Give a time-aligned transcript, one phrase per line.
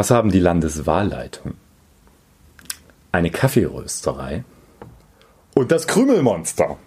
[0.00, 1.56] Was haben die Landeswahlleitung,
[3.12, 4.44] eine Kaffeerösterei
[5.54, 6.78] und das Krümelmonster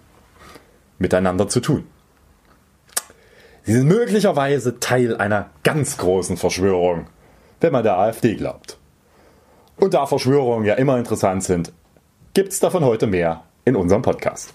[0.98, 1.86] miteinander zu tun?
[3.62, 7.06] Sie sind möglicherweise Teil einer ganz großen Verschwörung,
[7.60, 8.78] wenn man der AfD glaubt.
[9.76, 11.72] Und da Verschwörungen ja immer interessant sind,
[12.32, 14.54] gibt's davon heute mehr in unserem Podcast.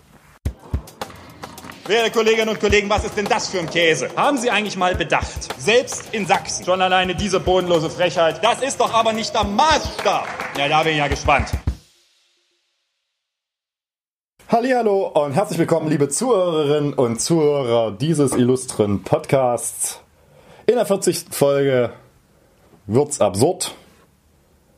[1.90, 4.12] Werte Kolleginnen und Kollegen, was ist denn das für ein Käse?
[4.16, 5.60] Haben Sie eigentlich mal bedacht?
[5.60, 6.64] Selbst in Sachsen.
[6.64, 8.44] Schon alleine diese bodenlose Frechheit.
[8.44, 10.28] Das ist doch aber nicht der Maßstab.
[10.56, 11.50] Ja, da bin ich ja gespannt.
[14.50, 20.00] Hallo und herzlich willkommen, liebe Zuhörerinnen und Zuhörer dieses illustren Podcasts.
[20.68, 21.26] In der 40.
[21.32, 21.94] Folge
[22.86, 23.74] wird's absurd.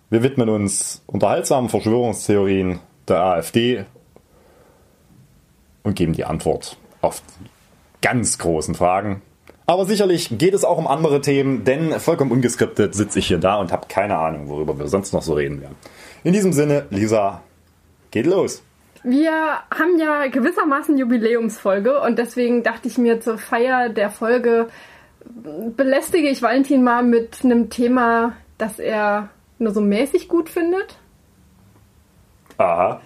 [0.10, 3.84] Wir widmen uns unterhaltsamen Verschwörungstheorien der AfD
[5.84, 7.22] und geben die Antwort auf
[8.02, 9.22] ganz großen Fragen.
[9.68, 13.56] Aber sicherlich geht es auch um andere Themen, denn vollkommen ungeskriptet sitze ich hier da
[13.56, 15.76] und habe keine Ahnung, worüber wir sonst noch so reden werden.
[16.24, 17.42] In diesem Sinne, Lisa,
[18.10, 18.64] geht los.
[19.04, 24.68] Wir haben ja gewissermaßen Jubiläumsfolge und deswegen dachte ich mir zur Feier der Folge
[25.26, 30.98] belästige ich Valentin mal mit einem Thema, das er nur so mäßig gut findet.
[32.58, 33.02] Aha.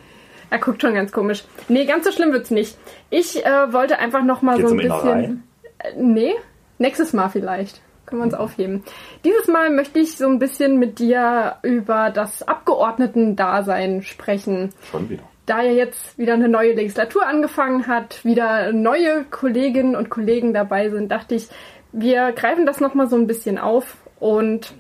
[0.50, 1.44] Er guckt schon ganz komisch.
[1.68, 2.78] Nee, ganz so schlimm wird's nicht.
[3.10, 5.44] Ich äh, wollte einfach noch mal Geht's so ein bisschen.
[5.80, 6.34] Äh, nee,
[6.78, 7.82] nächstes Mal vielleicht.
[8.06, 8.84] Können wir uns aufheben.
[9.24, 14.70] Dieses Mal möchte ich so ein bisschen mit dir über das Abgeordnetendasein sprechen.
[14.92, 15.24] Schon wieder.
[15.48, 20.90] Da ja jetzt wieder eine neue Legislatur angefangen hat, wieder neue Kolleginnen und Kollegen dabei
[20.90, 21.50] sind, dachte ich,
[21.92, 24.74] wir greifen das noch mal so ein bisschen auf und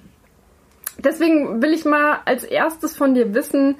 [0.98, 3.76] deswegen will ich mal als erstes von dir wissen,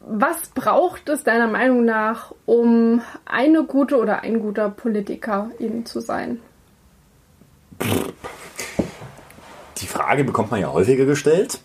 [0.00, 6.00] was braucht es deiner Meinung nach, um eine gute oder ein guter Politiker eben zu
[6.00, 6.40] sein?
[9.78, 11.60] Die Frage bekommt man ja häufiger gestellt.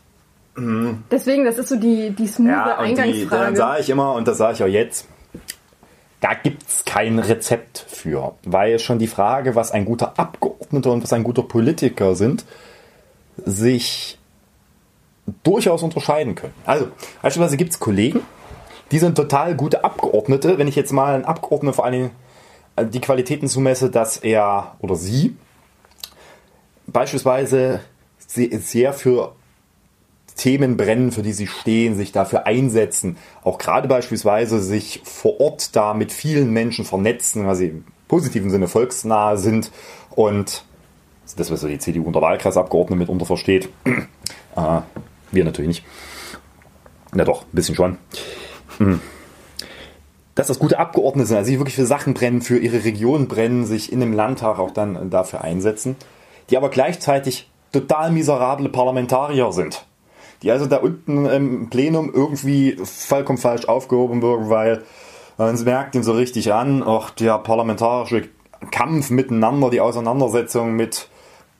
[0.58, 3.58] Deswegen, das ist so die, die smooth Ja, und die, dann Eingangsfrage.
[3.58, 5.08] sage ich immer, und das sage ich auch jetzt,
[6.22, 8.35] da gibt's kein Rezept für.
[8.45, 12.45] Weil schon die Frage, was ein guter Abgeordneter und was ein guter Politiker sind,
[13.38, 14.18] sich
[15.44, 16.53] durchaus unterscheiden können.
[16.66, 16.88] Also,
[17.22, 18.22] beispielsweise gibt's Kollegen,
[18.91, 20.58] die sind total gute Abgeordnete.
[20.58, 22.12] Wenn ich jetzt mal einen Abgeordneten vor allen Dingen
[22.75, 25.36] äh, die Qualitäten zumesse, dass er oder sie
[26.88, 27.81] beispielsweise
[28.28, 29.34] se- sehr für
[30.36, 35.75] Themen brennen, für die sie stehen, sich dafür einsetzen, auch gerade beispielsweise sich vor Ort
[35.75, 39.72] da mit vielen Menschen vernetzen, weil sie im positiven Sinne volksnah sind
[40.12, 40.63] und
[41.38, 43.69] das, was so die CDU unter Wahlkreisabgeordnete mitunter versteht.
[44.56, 44.81] äh,
[45.35, 45.85] wir natürlich nicht.
[47.13, 47.97] Na doch, ein bisschen schon.
[48.78, 49.00] Hm.
[50.35, 53.66] Dass das gute Abgeordnete sind, also die wirklich für Sachen brennen, für ihre Region brennen,
[53.66, 55.95] sich in dem Landtag auch dann dafür einsetzen,
[56.50, 59.85] die aber gleichzeitig total miserable Parlamentarier sind.
[60.41, 64.84] Die also da unten im Plenum irgendwie vollkommen falsch aufgehoben werden, weil
[65.38, 68.29] man merkt ihn so richtig an, auch der parlamentarische
[68.72, 71.09] Kampf miteinander, die Auseinandersetzung mit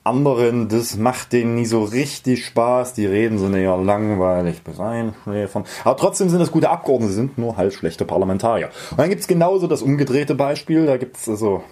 [0.06, 2.94] anderen, das macht denen nie so richtig Spaß.
[2.94, 5.64] Die reden sind eher langweilig bis einschläfern.
[5.84, 8.70] Aber trotzdem sind das gute Abgeordnete, sind nur halb schlechte Parlamentarier.
[8.90, 10.86] Und dann gibt es genauso das umgedrehte Beispiel.
[10.86, 11.64] Da gibt es also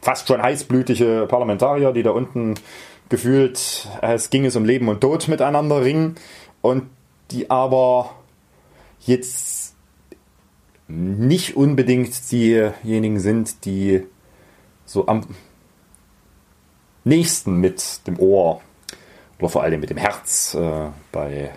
[0.00, 2.54] fast schon heißblütige Parlamentarier, die da unten
[3.08, 6.16] gefühlt, es ging es um Leben und Tod miteinander ringen
[6.60, 6.84] und
[7.30, 8.10] die aber
[9.00, 9.74] jetzt
[10.88, 14.02] nicht unbedingt diejenigen sind, die
[14.84, 15.26] so am
[17.08, 18.60] nächsten mit dem Ohr
[19.38, 21.50] oder vor allem mit dem Herz äh, bei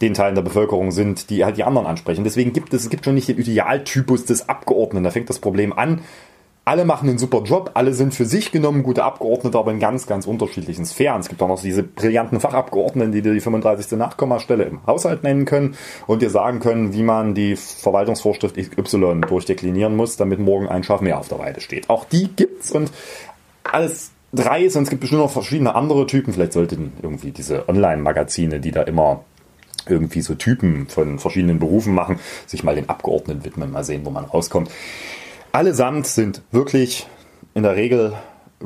[0.00, 2.24] den Teilen der Bevölkerung sind, die halt die anderen ansprechen.
[2.24, 5.04] Deswegen gibt es, es gibt schon nicht den Idealtypus des Abgeordneten.
[5.04, 6.02] Da fängt das Problem an.
[6.66, 10.06] Alle machen einen super Job, alle sind für sich genommen gute Abgeordnete, aber in ganz,
[10.06, 11.20] ganz unterschiedlichen Sphären.
[11.20, 13.98] Es gibt auch noch diese brillanten Fachabgeordneten, die dir die 35.
[13.98, 15.76] Nachkommastelle im Haushalt nennen können
[16.06, 21.02] und dir sagen können, wie man die Verwaltungsvorschrift XY durchdeklinieren muss, damit morgen ein Schaf
[21.02, 21.90] mehr auf der Weide steht.
[21.90, 22.90] Auch die gibt's und
[23.62, 26.32] alles drei ist und es gibt bestimmt noch verschiedene andere Typen.
[26.32, 29.24] Vielleicht sollten irgendwie diese Online-Magazine, die da immer
[29.86, 34.10] irgendwie so Typen von verschiedenen Berufen machen, sich mal den Abgeordneten widmen, mal sehen, wo
[34.10, 34.70] man rauskommt.
[35.52, 37.06] Allesamt sind wirklich
[37.54, 38.14] in der Regel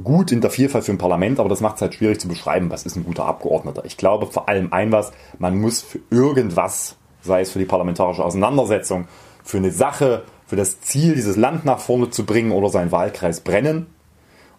[0.02, 2.70] gut in der Vielfalt für ein Parlament, aber das macht es halt schwierig zu beschreiben,
[2.70, 3.84] was ist ein guter Abgeordneter.
[3.84, 8.24] Ich glaube vor allem ein was, man muss für irgendwas, sei es für die parlamentarische
[8.24, 9.08] Auseinandersetzung,
[9.42, 13.40] für eine Sache, für das Ziel, dieses Land nach vorne zu bringen oder seinen Wahlkreis
[13.40, 13.86] brennen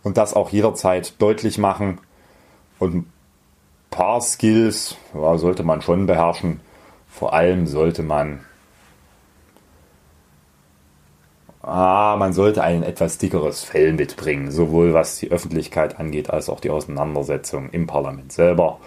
[0.03, 1.99] und das auch jederzeit deutlich machen
[2.79, 3.13] und ein
[3.89, 6.61] paar Skills ja, sollte man schon beherrschen.
[7.09, 8.41] Vor allem sollte man
[11.61, 16.61] Ah, man sollte ein etwas dickeres Fell mitbringen, sowohl was die Öffentlichkeit angeht, als auch
[16.61, 18.79] die Auseinandersetzung im Parlament selber.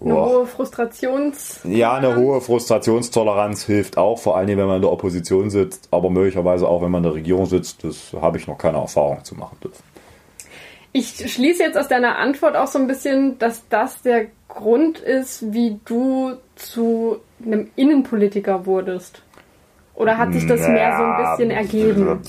[0.00, 0.30] Eine oh.
[0.30, 1.60] hohe Frustrations...
[1.64, 6.08] Ja, eine hohe Frustrationstoleranz hilft auch, vor allem wenn man in der Opposition sitzt, aber
[6.08, 7.84] möglicherweise auch, wenn man in der Regierung sitzt.
[7.84, 9.82] Das habe ich noch keine Erfahrung zu machen dürfen.
[10.92, 15.52] Ich schließe jetzt aus deiner Antwort auch so ein bisschen, dass das der Grund ist,
[15.52, 19.22] wie du zu einem Innenpolitiker wurdest.
[19.94, 22.20] Oder hat sich das mehr so ein bisschen ergeben?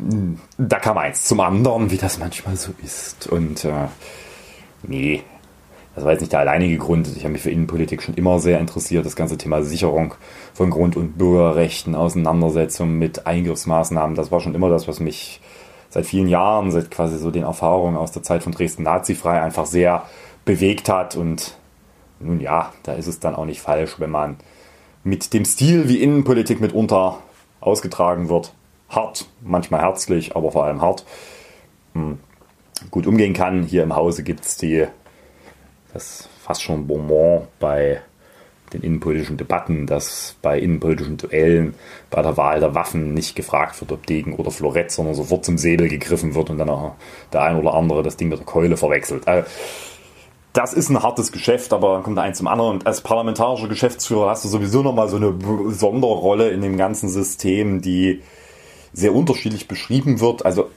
[0.00, 3.28] Ähm, da kam eins zum anderen, wie das manchmal so ist.
[3.28, 3.88] Und äh,
[4.82, 5.22] nee,
[5.94, 7.08] das war jetzt nicht der alleinige Grund.
[7.16, 9.06] Ich habe mich für Innenpolitik schon immer sehr interessiert.
[9.06, 10.14] Das ganze Thema Sicherung
[10.52, 15.40] von Grund- und Bürgerrechten, Auseinandersetzung mit Eingriffsmaßnahmen, das war schon immer das, was mich
[15.94, 19.64] seit vielen Jahren, seit quasi so den Erfahrungen aus der Zeit von Dresden Nazifrei einfach
[19.64, 20.02] sehr
[20.44, 21.14] bewegt hat.
[21.14, 21.56] Und
[22.18, 24.38] nun ja, da ist es dann auch nicht falsch, wenn man
[25.04, 27.18] mit dem Stil, wie Innenpolitik mitunter
[27.60, 28.52] ausgetragen wird,
[28.88, 31.04] hart, manchmal herzlich, aber vor allem hart,
[31.92, 32.18] hm,
[32.90, 33.62] gut umgehen kann.
[33.62, 34.88] Hier im Hause gibt es die,
[35.92, 38.02] das fast schon Bonbon bei
[38.74, 41.74] den innenpolitischen Debatten, dass bei innenpolitischen Duellen
[42.10, 45.58] bei der Wahl der Waffen nicht gefragt wird, ob Degen oder Florett, sondern sofort zum
[45.58, 46.94] Säbel gegriffen wird und dann auch
[47.32, 49.26] der ein oder andere das Ding mit der Keule verwechselt.
[49.26, 49.48] Also,
[50.52, 52.76] das ist ein hartes Geschäft, aber dann kommt eins zum anderen.
[52.76, 55.34] Und als parlamentarischer Geschäftsführer hast du sowieso nochmal so eine
[55.70, 58.22] Sonderrolle in dem ganzen System, die
[58.92, 60.46] sehr unterschiedlich beschrieben wird.
[60.46, 60.70] Also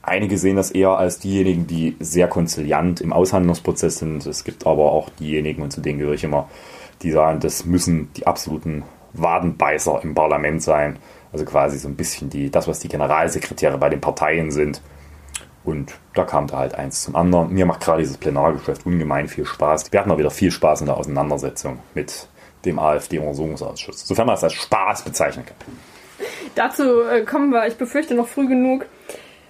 [0.00, 4.24] einige sehen das eher als diejenigen, die sehr konziliant im Aushandlungsprozess sind.
[4.26, 6.48] Es gibt aber auch diejenigen, und zu denen gehöre ich immer,
[7.02, 10.98] die sagen, das müssen die absoluten Wadenbeißer im Parlament sein.
[11.32, 14.82] Also quasi so ein bisschen die, das, was die Generalsekretäre bei den Parteien sind.
[15.64, 17.52] Und da kam da halt eins zum anderen.
[17.52, 19.92] Mir macht gerade dieses Plenargeschäft ungemein viel Spaß.
[19.92, 22.26] Wir hatten auch wieder viel Spaß in der Auseinandersetzung mit
[22.64, 24.06] dem AfD-Untersuchungsausschuss.
[24.06, 25.56] Sofern man es als Spaß bezeichnen kann.
[26.54, 28.86] Dazu äh, kommen wir, ich befürchte, noch früh genug.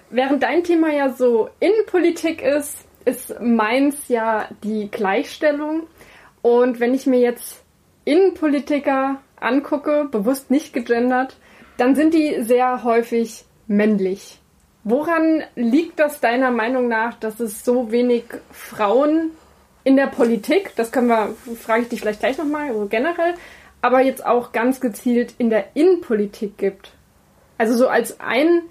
[0.09, 5.83] Während dein Thema ja so Innenpolitik ist, ist meins ja die Gleichstellung.
[6.43, 7.63] Und wenn ich mir jetzt
[8.05, 11.37] Innenpolitiker angucke, bewusst nicht gegendert,
[11.77, 14.39] dann sind die sehr häufig männlich.
[14.83, 19.31] Woran liegt das deiner Meinung nach, dass es so wenig Frauen
[19.85, 23.35] in der Politik, das können wir, frage ich dich vielleicht gleich nochmal, also generell,
[23.81, 26.91] aber jetzt auch ganz gezielt in der Innenpolitik gibt?
[27.57, 28.63] Also so als ein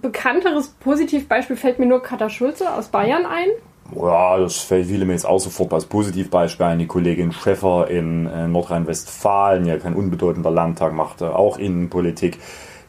[0.00, 3.48] bekannteres Positivbeispiel fällt mir nur Katha Schulze aus Bayern ein.
[3.94, 6.78] Ja, das fällt viele mir jetzt auch sofort als Positivbeispiel ein.
[6.78, 12.38] Die Kollegin Schäffer in äh, Nordrhein-Westfalen, ja kein unbedeutender Landtag, machte auch Innenpolitik.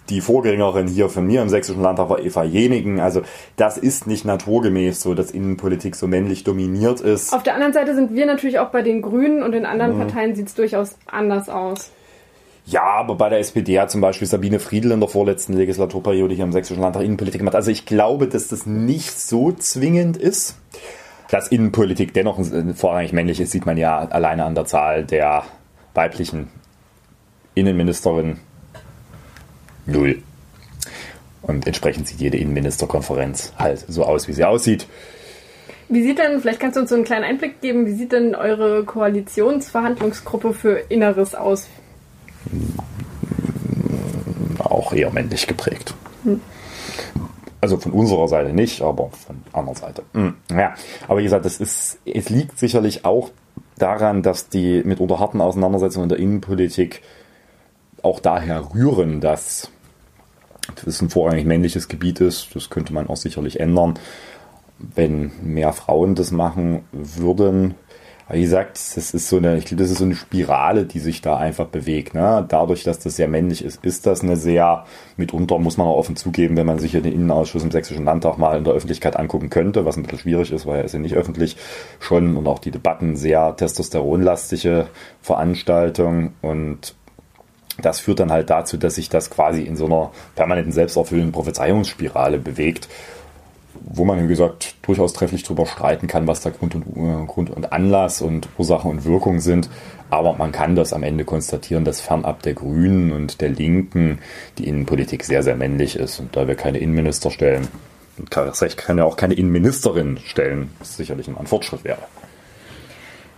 [0.09, 2.99] Die Vorgängerin hier von mir im Sächsischen Landtag war Eva Jenigen.
[2.99, 3.23] Also
[3.55, 7.33] das ist nicht naturgemäß so, dass Innenpolitik so männlich dominiert ist.
[7.33, 10.01] Auf der anderen Seite sind wir natürlich auch bei den Grünen und in anderen mhm.
[10.01, 11.91] Parteien sieht es durchaus anders aus.
[12.67, 16.45] Ja, aber bei der SPD hat zum Beispiel Sabine Friedl in der vorletzten Legislaturperiode hier
[16.45, 17.55] im Sächsischen Landtag Innenpolitik gemacht.
[17.55, 20.57] Also ich glaube, dass das nicht so zwingend ist.
[21.29, 22.39] Dass Innenpolitik dennoch
[22.75, 25.43] vorrangig männlich ist, sieht man ja alleine an der Zahl der
[25.93, 26.49] weiblichen
[27.55, 28.39] Innenministerinnen.
[29.85, 30.21] Null.
[31.41, 34.87] Und entsprechend sieht jede Innenministerkonferenz halt so aus, wie sie aussieht.
[35.87, 38.33] Wie sieht denn, vielleicht kannst du uns so einen kleinen Einblick geben, wie sieht denn
[38.33, 41.67] eure Koalitionsverhandlungsgruppe für Inneres aus?
[44.59, 45.93] Auch eher männlich geprägt.
[46.23, 46.41] Hm.
[47.61, 50.03] Also von unserer Seite nicht, aber von anderer Seite.
[50.13, 50.35] Hm.
[50.51, 50.75] Ja,
[51.07, 53.31] aber wie gesagt, das ist, es liegt sicherlich auch
[53.77, 57.01] daran, dass die mitunter harten Auseinandersetzungen in der Innenpolitik
[58.03, 59.69] auch daher rühren, dass
[60.83, 62.55] das ein vorrangig männliches Gebiet ist.
[62.55, 63.95] Das könnte man auch sicherlich ändern,
[64.77, 67.75] wenn mehr Frauen das machen würden.
[68.27, 70.99] Aber wie gesagt, das ist so eine, ich glaube, das ist so eine Spirale, die
[70.99, 72.15] sich da einfach bewegt.
[72.15, 72.43] Ne?
[72.47, 76.15] Dadurch, dass das sehr männlich ist, ist das eine sehr, mitunter muss man auch offen
[76.15, 79.51] zugeben, wenn man sich hier den Innenausschuss im Sächsischen Landtag mal in der Öffentlichkeit angucken
[79.51, 81.57] könnte, was ein bisschen schwierig ist, weil er ist ja nicht öffentlich
[81.99, 84.87] schon und auch die Debatten sehr testosteronlastige
[85.21, 86.95] Veranstaltung und
[87.81, 92.39] das führt dann halt dazu, dass sich das quasi in so einer permanenten selbsterfüllenden Prophezeiungsspirale
[92.39, 92.87] bewegt
[93.83, 97.49] wo man, wie gesagt, durchaus trefflich darüber streiten kann, was da Grund und, äh, Grund
[97.49, 99.69] und Anlass und Ursache und Wirkung sind.
[100.09, 104.19] Aber man kann das am Ende konstatieren, dass fernab der Grünen und der Linken
[104.57, 106.19] die Innenpolitik sehr, sehr männlich ist.
[106.19, 107.67] Und da wir keine Innenminister stellen,
[108.29, 111.99] kann, kann ja auch keine Innenministerin stellen, was sicherlich ein Fortschritt wäre.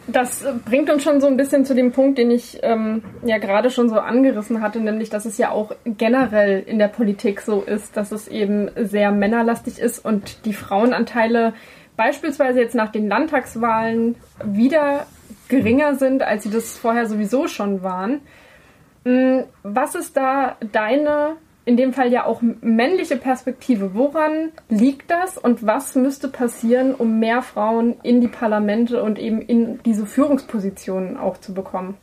[0.08, 3.70] Das bringt uns schon so ein bisschen zu dem Punkt, den ich ähm, ja gerade
[3.70, 7.98] schon so angerissen hatte, nämlich dass es ja auch generell in der Politik so ist,
[7.98, 11.54] dass es eben sehr männerlastig ist und die Frauenanteile
[11.98, 15.08] beispielsweise jetzt nach den Landtagswahlen wieder
[15.50, 18.22] geringer sind, als sie das vorher sowieso schon waren.
[19.04, 21.36] Hm, was ist da deine
[21.68, 23.94] in dem Fall ja auch männliche Perspektive.
[23.94, 29.42] Woran liegt das und was müsste passieren, um mehr Frauen in die Parlamente und eben
[29.42, 31.98] in diese Führungspositionen auch zu bekommen?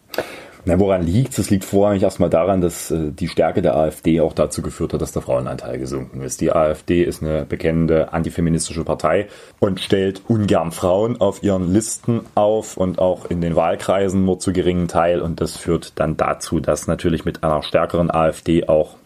[0.66, 1.50] Na, woran liegt es?
[1.50, 5.12] liegt vorrangig erstmal daran, dass äh, die Stärke der AfD auch dazu geführt hat, dass
[5.12, 6.40] der Frauenanteil gesunken ist.
[6.40, 9.28] Die AfD ist eine bekennende antifeministische Partei
[9.60, 14.52] und stellt ungern Frauen auf ihren Listen auf und auch in den Wahlkreisen nur zu
[14.52, 15.20] geringen Teil.
[15.20, 18.96] Und das führt dann dazu, dass natürlich mit einer stärkeren AfD auch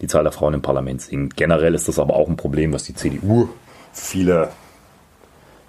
[0.00, 1.36] die Zahl der Frauen im Parlament sinkt.
[1.36, 3.48] Generell ist das aber auch ein Problem, was die CDU
[3.92, 4.50] viele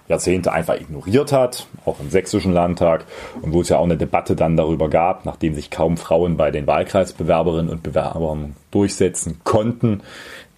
[0.08, 3.04] Jahrzehnte einfach ignoriert hat, auch im sächsischen Landtag,
[3.42, 6.50] und wo es ja auch eine Debatte dann darüber gab, nachdem sich kaum Frauen bei
[6.50, 10.02] den Wahlkreisbewerberinnen und Bewerbern durchsetzen konnten,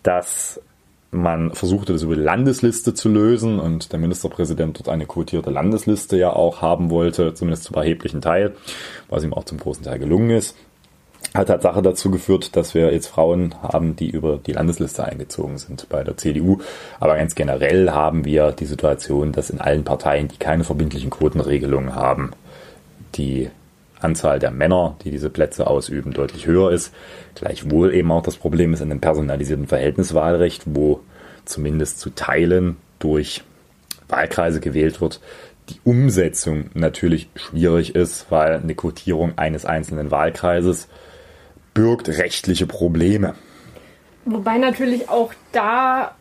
[0.02, 0.60] dass
[1.10, 6.16] man versuchte, das über die Landesliste zu lösen und der Ministerpräsident dort eine quotierte Landesliste
[6.16, 8.54] ja auch haben wollte, zumindest zum erheblichen Teil,
[9.08, 10.56] was ihm auch zum großen Teil gelungen ist
[11.34, 15.88] hat Tatsache dazu geführt, dass wir jetzt Frauen haben, die über die Landesliste eingezogen sind
[15.88, 16.58] bei der CDU.
[16.98, 21.94] Aber ganz generell haben wir die Situation, dass in allen Parteien, die keine verbindlichen Quotenregelungen
[21.94, 22.32] haben,
[23.14, 23.50] die
[24.00, 26.92] Anzahl der Männer, die diese Plätze ausüben, deutlich höher ist.
[27.34, 31.00] Gleichwohl eben auch das Problem ist in dem personalisierten Verhältniswahlrecht, wo
[31.44, 33.42] zumindest zu Teilen durch
[34.08, 35.20] Wahlkreise gewählt wird,
[35.68, 40.88] die Umsetzung natürlich schwierig ist, weil eine Quotierung eines einzelnen Wahlkreises
[41.74, 43.34] birgt rechtliche Probleme.
[44.24, 46.14] Wobei natürlich auch da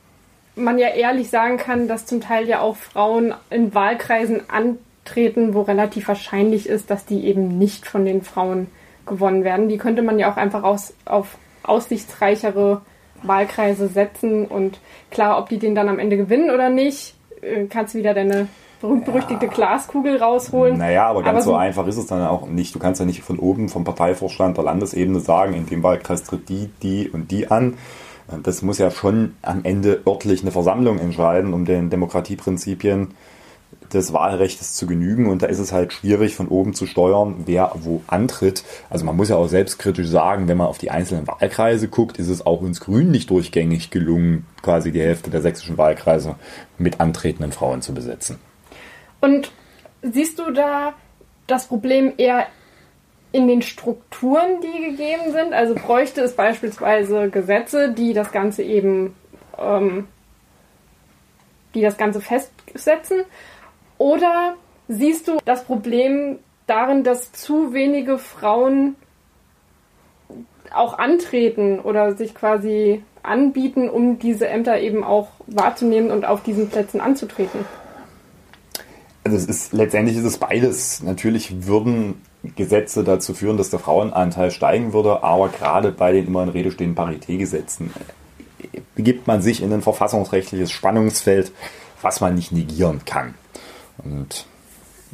[0.56, 5.62] man ja ehrlich sagen kann, dass zum Teil ja auch Frauen in Wahlkreisen antreten, wo
[5.62, 8.68] relativ wahrscheinlich ist, dass die eben nicht von den Frauen
[9.06, 9.70] gewonnen werden.
[9.70, 12.82] Die könnte man ja auch einfach aus, auf aussichtsreichere
[13.24, 14.80] Wahlkreise setzen und
[15.12, 18.48] klar, ob die den dann am Ende gewinnen oder nicht, äh, kannst du wieder deine
[18.82, 19.52] berühmt-berüchtigte ja.
[19.52, 20.78] Glaskugel rausholen.
[20.78, 22.74] Naja, aber ganz aber so, so einfach ist es dann auch nicht.
[22.76, 26.50] Du kannst ja nicht von oben vom Parteivorstand der Landesebene sagen, in dem Wahlkreis tritt
[26.50, 27.76] die, die und die an.
[28.44, 33.10] Das muss ja schon am Ende örtlich eine Versammlung entscheiden, um den Demokratieprinzipien
[33.92, 35.28] des Wahlrechts zu genügen.
[35.28, 38.64] Und da ist es halt schwierig, von oben zu steuern, wer wo antritt.
[38.90, 42.30] Also man muss ja auch selbstkritisch sagen, wenn man auf die einzelnen Wahlkreise guckt, ist
[42.30, 46.36] es auch uns Grünen nicht durchgängig gelungen, quasi die Hälfte der sächsischen Wahlkreise
[46.78, 48.38] mit antretenden Frauen zu besetzen.
[49.22, 49.52] Und
[50.02, 50.94] siehst du da
[51.48, 52.48] das Problem eher
[53.32, 55.54] in den Strukturen, die gegeben sind?
[55.54, 59.16] Also bräuchte es beispielsweise Gesetze, die das Ganze eben,
[59.58, 60.08] ähm,
[61.76, 63.24] die das Ganze festsetzen?
[63.98, 64.56] Oder
[64.88, 68.96] siehst du das Problem darin, dass zu wenige Frauen
[70.74, 76.70] auch antreten oder sich quasi anbieten, um diese Ämter eben auch wahrzunehmen und auf diesen
[76.70, 77.66] Plätzen anzutreten?
[79.30, 81.04] Also es ist letztendlich ist es beides.
[81.04, 82.16] Natürlich würden
[82.56, 86.72] Gesetze dazu führen, dass der Frauenanteil steigen würde, aber gerade bei den immer in Rede
[86.72, 87.94] stehenden Paritätgesetzen
[88.60, 91.52] äh, begibt man sich in ein verfassungsrechtliches Spannungsfeld,
[92.02, 93.36] was man nicht negieren kann.
[94.04, 94.48] Und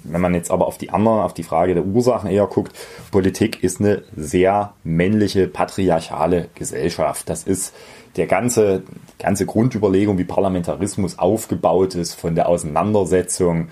[0.05, 2.73] wenn man jetzt aber auf die andere, auf die Frage der Ursachen eher guckt,
[3.11, 7.27] Politik ist eine sehr männliche, patriarchale Gesellschaft.
[7.29, 7.73] Das ist
[8.15, 8.83] der ganze,
[9.19, 13.67] ganze Grundüberlegung, wie Parlamentarismus aufgebaut ist, von der Auseinandersetzung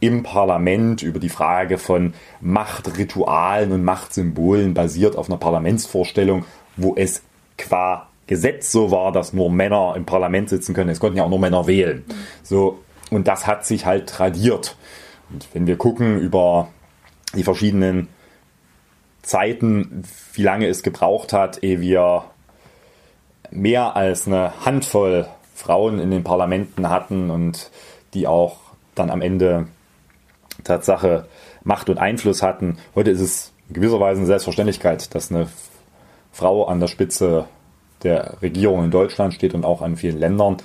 [0.00, 6.44] im Parlament über die Frage von Machtritualen und Machtsymbolen basiert auf einer Parlamentsvorstellung,
[6.76, 7.22] wo es
[7.56, 10.90] qua Gesetz so war, dass nur Männer im Parlament sitzen können.
[10.90, 12.04] Es konnten ja auch nur Männer wählen.
[12.42, 14.76] So, und das hat sich halt tradiert.
[15.30, 16.68] Und wenn wir gucken über
[17.34, 18.08] die verschiedenen
[19.22, 22.24] Zeiten, wie lange es gebraucht hat, ehe wir
[23.50, 27.70] mehr als eine Handvoll Frauen in den Parlamenten hatten und
[28.12, 28.58] die auch
[28.94, 29.68] dann am Ende
[30.64, 31.26] Tatsache
[31.62, 32.78] Macht und Einfluss hatten.
[32.94, 35.48] Heute ist es in gewisser Weise eine Selbstverständlichkeit, dass eine
[36.32, 37.46] Frau an der Spitze
[38.02, 40.58] der Regierung in Deutschland steht und auch an vielen Ländern.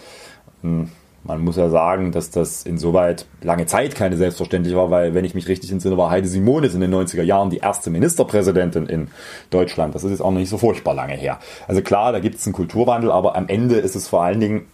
[0.61, 0.89] Hm,
[1.23, 5.35] man muss ja sagen, dass das insoweit lange Zeit keine selbstverständlich war, weil, wenn ich
[5.35, 9.09] mich richtig entsinne, war Heide Simonis in den 90er Jahren die erste Ministerpräsidentin in
[9.49, 9.95] Deutschland.
[9.95, 11.39] Das ist jetzt auch noch nicht so furchtbar lange her.
[11.67, 14.67] Also klar, da gibt es einen Kulturwandel, aber am Ende ist es vor allen Dingen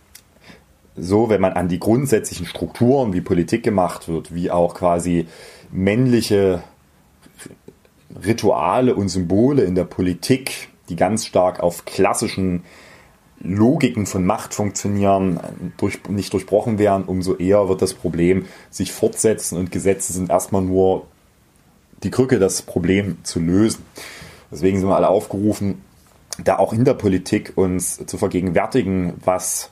[0.98, 5.28] so, wenn man an die grundsätzlichen Strukturen, wie Politik gemacht wird, wie auch quasi
[5.72, 6.64] männliche
[8.26, 12.64] Rituale und Symbole in der Politik, die ganz stark auf klassischen
[13.42, 15.40] Logiken von Macht funktionieren,
[15.78, 20.62] durch, nicht durchbrochen werden, umso eher wird das Problem sich fortsetzen und Gesetze sind erstmal
[20.62, 21.08] nur
[22.04, 23.84] die Krücke, das Problem zu lösen.
[24.52, 25.82] Deswegen sind wir alle aufgerufen,
[26.44, 29.72] da auch in der Politik uns zu vergegenwärtigen, was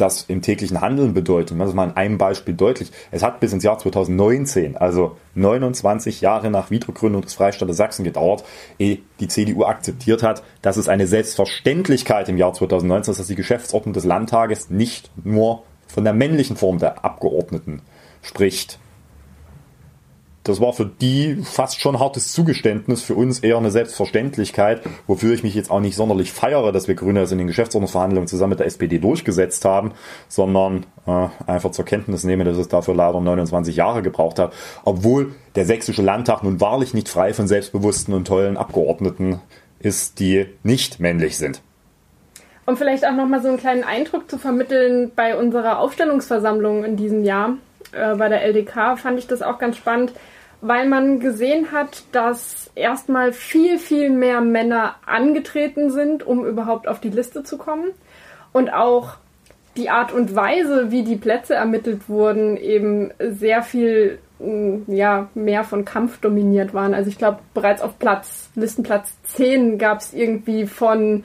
[0.00, 3.52] das im täglichen Handeln bedeutet, das ist mal in einem Beispiel deutlich, es hat bis
[3.52, 8.44] ins Jahr 2019, also 29 Jahre nach Wiedergründung des Freistaates Sachsen gedauert,
[8.78, 13.34] ehe die CDU akzeptiert hat, dass es eine Selbstverständlichkeit im Jahr 2019 ist, dass die
[13.34, 17.82] Geschäftsordnung des Landtages nicht nur von der männlichen Form der Abgeordneten
[18.22, 18.78] spricht.
[20.50, 25.44] Das war für die fast schon hartes Zugeständnis, für uns eher eine Selbstverständlichkeit, wofür ich
[25.44, 28.58] mich jetzt auch nicht sonderlich feiere, dass wir Grüne es in den Geschäftsordnungsverhandlungen zusammen mit
[28.58, 29.92] der SPD durchgesetzt haben,
[30.26, 34.52] sondern äh, einfach zur Kenntnis nehme, dass es dafür leider 29 Jahre gebraucht hat,
[34.84, 39.40] obwohl der sächsische Landtag nun wahrlich nicht frei von selbstbewussten und tollen Abgeordneten
[39.78, 41.62] ist, die nicht männlich sind.
[42.66, 47.22] Um vielleicht auch nochmal so einen kleinen Eindruck zu vermitteln bei unserer Aufstellungsversammlung in diesem
[47.22, 47.56] Jahr
[47.92, 50.12] äh, bei der LDK, fand ich das auch ganz spannend
[50.60, 57.00] weil man gesehen hat, dass erstmal viel, viel mehr Männer angetreten sind, um überhaupt auf
[57.00, 57.90] die Liste zu kommen.
[58.52, 59.16] Und auch
[59.76, 65.64] die Art und Weise, wie die Plätze ermittelt wurden, eben sehr viel mm, ja, mehr
[65.64, 66.92] von Kampf dominiert waren.
[66.92, 71.24] Also ich glaube, bereits auf Platz, Listenplatz 10 gab es irgendwie von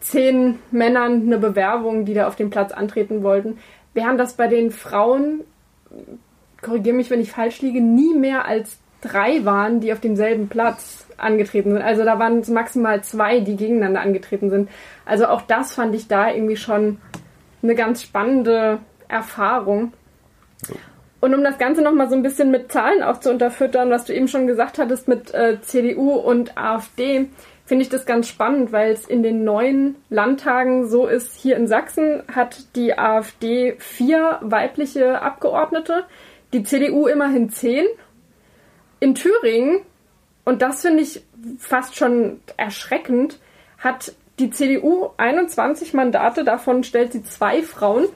[0.00, 3.58] zehn Männern eine Bewerbung, die da auf den Platz antreten wollten.
[3.92, 5.40] Während das bei den Frauen
[6.62, 11.06] korrigiere mich, wenn ich falsch liege, nie mehr als drei waren, die auf demselben Platz
[11.16, 11.82] angetreten sind.
[11.82, 14.68] Also da waren es maximal zwei, die gegeneinander angetreten sind.
[15.04, 16.98] Also auch das fand ich da irgendwie schon
[17.62, 19.92] eine ganz spannende Erfahrung.
[21.20, 24.14] Und um das Ganze nochmal so ein bisschen mit Zahlen auch zu unterfüttern, was du
[24.14, 27.28] eben schon gesagt hattest mit äh, CDU und AfD,
[27.66, 31.36] finde ich das ganz spannend, weil es in den neuen Landtagen so ist.
[31.36, 36.04] Hier in Sachsen hat die AfD vier weibliche Abgeordnete
[36.52, 37.86] die CDU immerhin 10.
[39.00, 39.80] In Thüringen,
[40.44, 41.22] und das finde ich
[41.58, 43.38] fast schon erschreckend,
[43.78, 48.06] hat die CDU 21 Mandate, davon stellt sie zwei Frauen.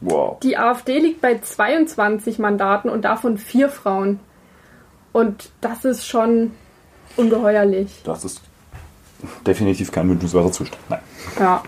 [0.00, 0.38] Wow.
[0.40, 4.20] Die AfD liegt bei 22 Mandaten und davon vier Frauen.
[5.12, 6.52] Und das ist schon
[7.16, 8.02] ungeheuerlich.
[8.04, 8.42] Das ist
[9.46, 10.80] definitiv kein wünschenswerter Zustand.
[10.88, 11.00] Nein.
[11.38, 11.62] Ja.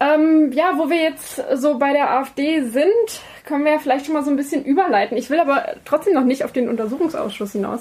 [0.00, 4.14] Ähm, ja, wo wir jetzt so bei der AfD sind, können wir ja vielleicht schon
[4.14, 5.16] mal so ein bisschen überleiten.
[5.16, 7.80] Ich will aber trotzdem noch nicht auf den Untersuchungsausschuss hinaus,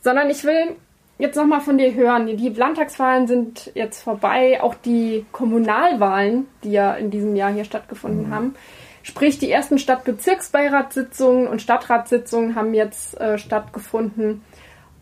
[0.00, 0.76] sondern ich will
[1.18, 2.26] jetzt nochmal von dir hören.
[2.26, 8.28] Die Landtagswahlen sind jetzt vorbei, auch die Kommunalwahlen, die ja in diesem Jahr hier stattgefunden
[8.28, 8.34] mhm.
[8.34, 8.54] haben.
[9.02, 14.42] Sprich, die ersten Stadtbezirksbeiratssitzungen und Stadtratssitzungen haben jetzt äh, stattgefunden.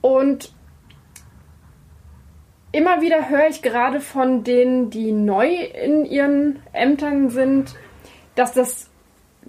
[0.01, 0.53] Und
[2.73, 7.77] immer wieder höre ich gerade von denen, die neu in ihren Ämtern sind,
[8.35, 8.91] dass das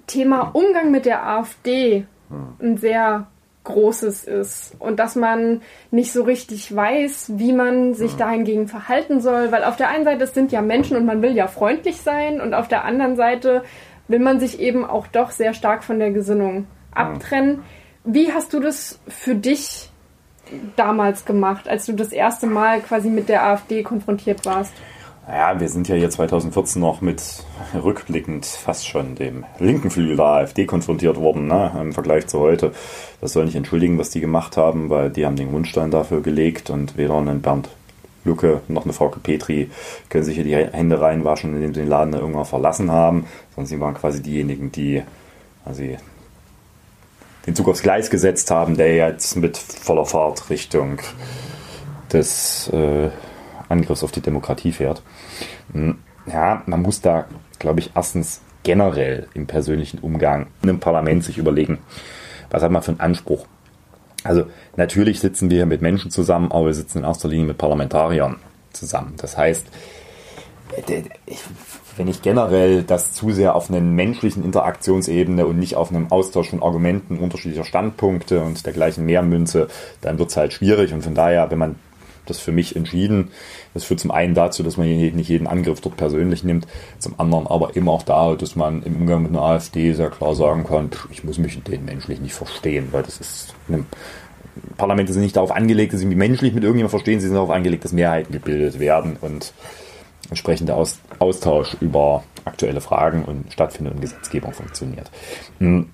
[0.07, 2.05] Thema Umgang mit der AfD
[2.59, 3.27] ein sehr
[3.63, 5.61] großes ist und dass man
[5.91, 10.25] nicht so richtig weiß, wie man sich dahingegen verhalten soll, weil auf der einen Seite
[10.25, 13.63] es sind ja Menschen und man will ja freundlich sein und auf der anderen Seite
[14.07, 17.63] will man sich eben auch doch sehr stark von der Gesinnung abtrennen.
[18.03, 19.89] Wie hast du das für dich
[20.75, 24.73] damals gemacht, als du das erste Mal quasi mit der AfD konfrontiert warst?
[25.25, 27.23] Ja, wir sind ja hier 2014 noch mit
[27.73, 32.73] rückblickend fast schon dem linken Flügel der AfD konfrontiert worden, ne, im Vergleich zu heute.
[33.21, 36.69] Das soll nicht entschuldigen, was die gemacht haben, weil die haben den Grundstein dafür gelegt
[36.69, 37.69] und weder ein Bernd
[38.25, 39.69] Lucke noch eine Frauke Petri
[40.09, 43.79] können sich hier die Hände reinwaschen, indem sie den Laden irgendwann verlassen haben, sondern sie
[43.79, 45.03] waren quasi diejenigen, die
[45.65, 45.83] also
[47.45, 50.99] den Zug aufs Gleis gesetzt haben, der jetzt mit voller Fahrt Richtung
[52.11, 53.09] des äh,
[53.69, 55.01] Angriffs auf die Demokratie fährt.
[55.71, 57.25] Hm, ja, man muss da,
[57.59, 61.79] glaube ich, erstens generell im persönlichen Umgang in einem Parlament sich überlegen,
[62.49, 63.45] was hat man für einen Anspruch.
[64.23, 64.45] Also
[64.77, 68.37] natürlich sitzen wir mit Menschen zusammen, aber wir sitzen in erster Linie mit Parlamentariern
[68.71, 69.15] zusammen.
[69.17, 69.67] Das heißt,
[71.97, 76.49] wenn ich generell das zu sehr auf einer menschlichen Interaktionsebene und nicht auf einem Austausch
[76.49, 79.67] von Argumenten unterschiedlicher Standpunkte und dergleichen mehr münze,
[80.01, 80.93] dann wird es halt schwierig.
[80.93, 81.75] Und von daher, wenn man
[82.25, 83.31] das für mich entschieden.
[83.73, 86.67] Das führt zum einen dazu, dass man nicht jeden Angriff dort persönlich nimmt,
[86.99, 90.35] zum anderen aber eben auch da, dass man im Umgang mit einer AfD sehr klar
[90.35, 93.53] sagen kann, ich muss mich mit denen menschlich nicht verstehen, weil das ist
[94.77, 97.49] Parlamente sind nicht darauf angelegt, dass sie mich menschlich mit irgendjemandem verstehen, sie sind darauf
[97.49, 99.51] angelegt, dass Mehrheiten gebildet werden und
[100.29, 100.77] entsprechender
[101.19, 105.09] Austausch über aktuelle Fragen und stattfindet und Gesetzgebung funktioniert.
[105.59, 105.89] Hm.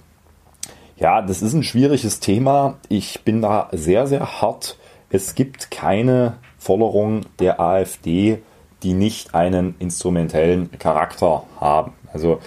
[0.97, 2.77] Ja, das ist ein schwieriges Thema.
[2.89, 4.77] Ich bin da sehr, sehr hart
[5.09, 8.39] es gibt keine Forderung der AfD,
[8.83, 11.93] die nicht einen instrumentellen Charakter haben.
[12.13, 12.39] Also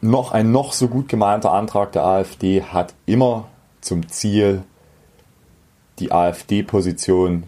[0.00, 3.48] noch ein noch so gut gemeinter Antrag der AfD hat immer
[3.80, 4.62] zum Ziel,
[5.98, 7.44] die AfD-Position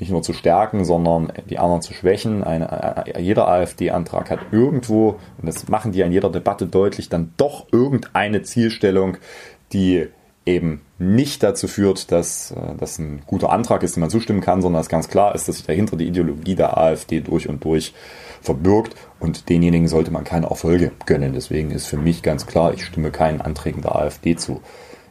[0.00, 2.42] nicht nur zu stärken, sondern die anderen zu schwächen.
[2.42, 7.66] Eine, jeder AfD-Antrag hat irgendwo, und das machen die an jeder Debatte deutlich, dann doch
[7.70, 9.16] irgendeine Zielstellung,
[9.72, 10.08] die
[10.46, 14.62] eben nicht dazu führt, dass äh, das ein guter Antrag ist, dem man zustimmen kann,
[14.62, 17.94] sondern dass ganz klar ist, dass sich dahinter die Ideologie der AfD durch und durch
[18.42, 21.32] verbirgt und denjenigen sollte man keine Erfolge gönnen.
[21.32, 24.60] Deswegen ist für mich ganz klar, ich stimme keinen Anträgen der AfD zu.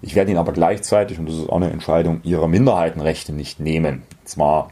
[0.02, 4.04] Ich werde ihn aber gleichzeitig, und das ist auch eine Entscheidung, ihrer Minderheitenrechte nicht nehmen.
[4.26, 4.69] Zwar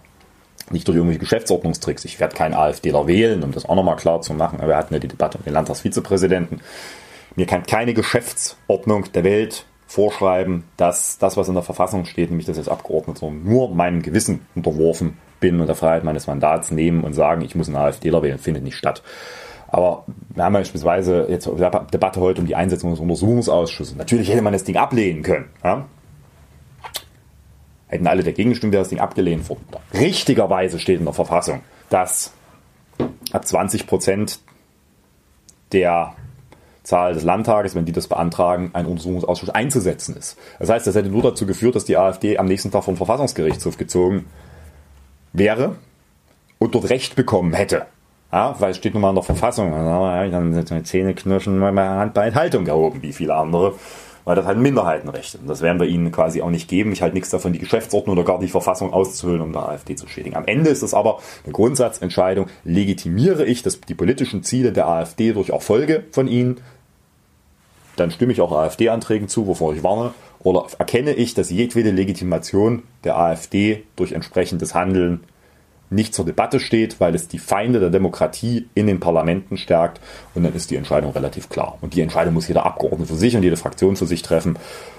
[0.69, 2.05] nicht durch irgendwelche Geschäftsordnungstricks.
[2.05, 4.59] Ich werde keinen AfDler wählen, um das auch nochmal klar zu machen.
[4.59, 6.61] Wir hatten ja die Debatte um den Landtagsvizepräsidenten.
[7.35, 12.45] Mir kann keine Geschäftsordnung der Welt vorschreiben, dass das, was in der Verfassung steht, nämlich
[12.45, 17.03] dass ich als Abgeordneter nur meinem Gewissen unterworfen bin und der Freiheit meines Mandats nehmen
[17.03, 19.03] und sagen, ich muss einen AfDler wählen, findet nicht statt.
[19.67, 23.95] Aber wir haben beispielsweise jetzt Debatte heute um die Einsetzung des Untersuchungsausschusses.
[23.97, 25.49] Natürlich hätte man das Ding ablehnen können.
[25.61, 25.85] Ja?
[27.87, 29.65] Hätten alle dagegen gestimmt, wäre das Ding abgelehnt worden.
[29.93, 32.31] Richtigerweise steht in der Verfassung, dass
[33.33, 34.39] ab 20 Prozent
[35.73, 36.15] der
[36.83, 40.37] Zahl des Landtages, wenn die das beantragen, ein Untersuchungsausschuss einzusetzen ist.
[40.59, 43.77] Das heißt, das hätte nur dazu geführt, dass die AfD am nächsten Tag vom Verfassungsgerichtshof
[43.77, 44.25] gezogen
[45.33, 45.75] wäre
[46.57, 47.85] und dort Recht bekommen hätte.
[48.31, 49.71] Ja, weil es steht nun mal in der Verfassung.
[49.71, 53.75] Dann sind die Zähne knirschen, meine Hand bei Enthaltung gehoben, wie viele andere.
[54.23, 55.39] Weil das halt Minderheitenrechte.
[55.39, 56.91] Und das werden wir ihnen quasi auch nicht geben.
[56.91, 60.07] Ich halte nichts davon, die Geschäftsordnung oder gar die Verfassung auszuhöhlen, um der AfD zu
[60.07, 60.35] schädigen.
[60.35, 62.47] Am Ende ist es aber eine Grundsatzentscheidung.
[62.63, 66.61] Legitimiere ich das, die politischen Ziele der AfD durch Erfolge von ihnen?
[67.95, 70.13] Dann stimme ich auch AfD-Anträgen zu, wovor ich warne.
[70.39, 75.21] Oder erkenne ich, dass jedwede Legitimation der AfD durch entsprechendes Handeln
[75.91, 79.99] nicht zur Debatte steht, weil es die Feinde der Demokratie in den Parlamenten stärkt.
[80.33, 81.77] Und dann ist die Entscheidung relativ klar.
[81.81, 84.57] Und die Entscheidung muss jeder Abgeordnete für sich und jede Fraktion für sich treffen.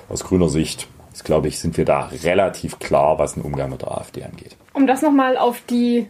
[0.09, 3.83] Aus grüner Sicht, ist, glaube ich, sind wir da relativ klar, was den Umgang mit
[3.83, 4.57] der AfD angeht.
[4.73, 6.07] Um das nochmal auf die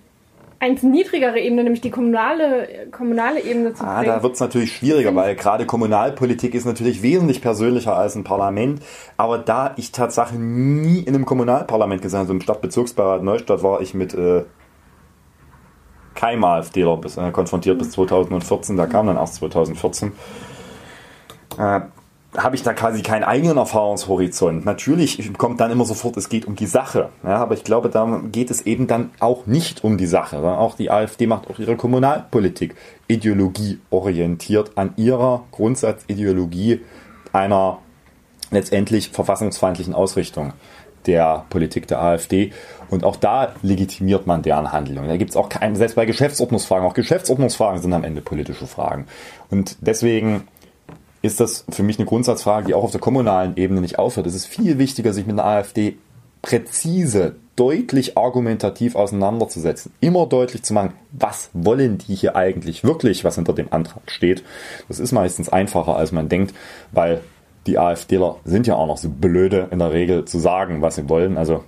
[0.61, 3.97] eins niedrigere Ebene, nämlich die kommunale, kommunale Ebene zu bringen.
[3.97, 8.23] Ah, da wird es natürlich schwieriger, weil gerade Kommunalpolitik ist natürlich wesentlich persönlicher als ein
[8.23, 8.81] Parlament.
[9.17, 13.93] Aber da ich tatsächlich nie in einem Kommunalparlament gesessen, also im Stadtbezirksbeirat Neustadt war ich
[13.93, 14.45] mit äh,
[16.23, 20.13] keinem AfDler bis, äh, konfrontiert bis 2014, da kam dann erst 2014.
[21.59, 21.81] Äh,
[22.37, 24.65] habe ich da quasi keinen eigenen Erfahrungshorizont.
[24.65, 27.11] Natürlich kommt dann immer sofort, es geht um die Sache.
[27.25, 30.39] Ja, aber ich glaube, da geht es eben dann auch nicht um die Sache.
[30.39, 32.75] Auch die AfD macht auch ihre Kommunalpolitik
[33.09, 36.81] ideologieorientiert an ihrer Grundsatzideologie
[37.33, 37.79] einer
[38.51, 40.55] letztendlich verfassungsfeindlichen Ausrichtung
[41.07, 42.53] der Politik der AfD.
[42.93, 45.09] Und auch da legitimiert man deren Handlung.
[45.09, 49.07] Da gibt es auch kein, selbst bei Geschäftsordnungsfragen, auch Geschäftsordnungsfragen sind am Ende politische Fragen.
[49.49, 50.43] Und deswegen
[51.23, 54.27] ist das für mich eine Grundsatzfrage, die auch auf der kommunalen Ebene nicht aufhört.
[54.27, 55.97] Es ist viel wichtiger, sich mit der AfD
[56.43, 59.95] präzise, deutlich argumentativ auseinanderzusetzen.
[60.01, 64.45] Immer deutlich zu machen, was wollen die hier eigentlich wirklich, was hinter dem Antrag steht.
[64.89, 66.53] Das ist meistens einfacher, als man denkt,
[66.91, 67.23] weil
[67.67, 71.09] die AfDler sind ja auch noch so blöde in der Regel zu sagen, was sie
[71.09, 71.39] wollen.
[71.39, 71.65] Also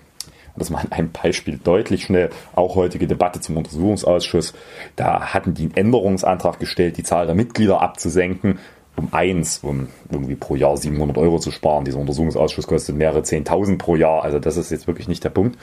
[0.56, 4.54] das mal ein Beispiel deutlich schnell, auch heutige Debatte zum Untersuchungsausschuss.
[4.96, 8.58] Da hatten die einen Änderungsantrag gestellt, die Zahl der Mitglieder abzusenken
[8.96, 11.84] um eins, um irgendwie pro Jahr 700 Euro zu sparen.
[11.84, 14.22] Dieser Untersuchungsausschuss kostet mehrere 10.000 pro Jahr.
[14.22, 15.58] Also das ist jetzt wirklich nicht der Punkt.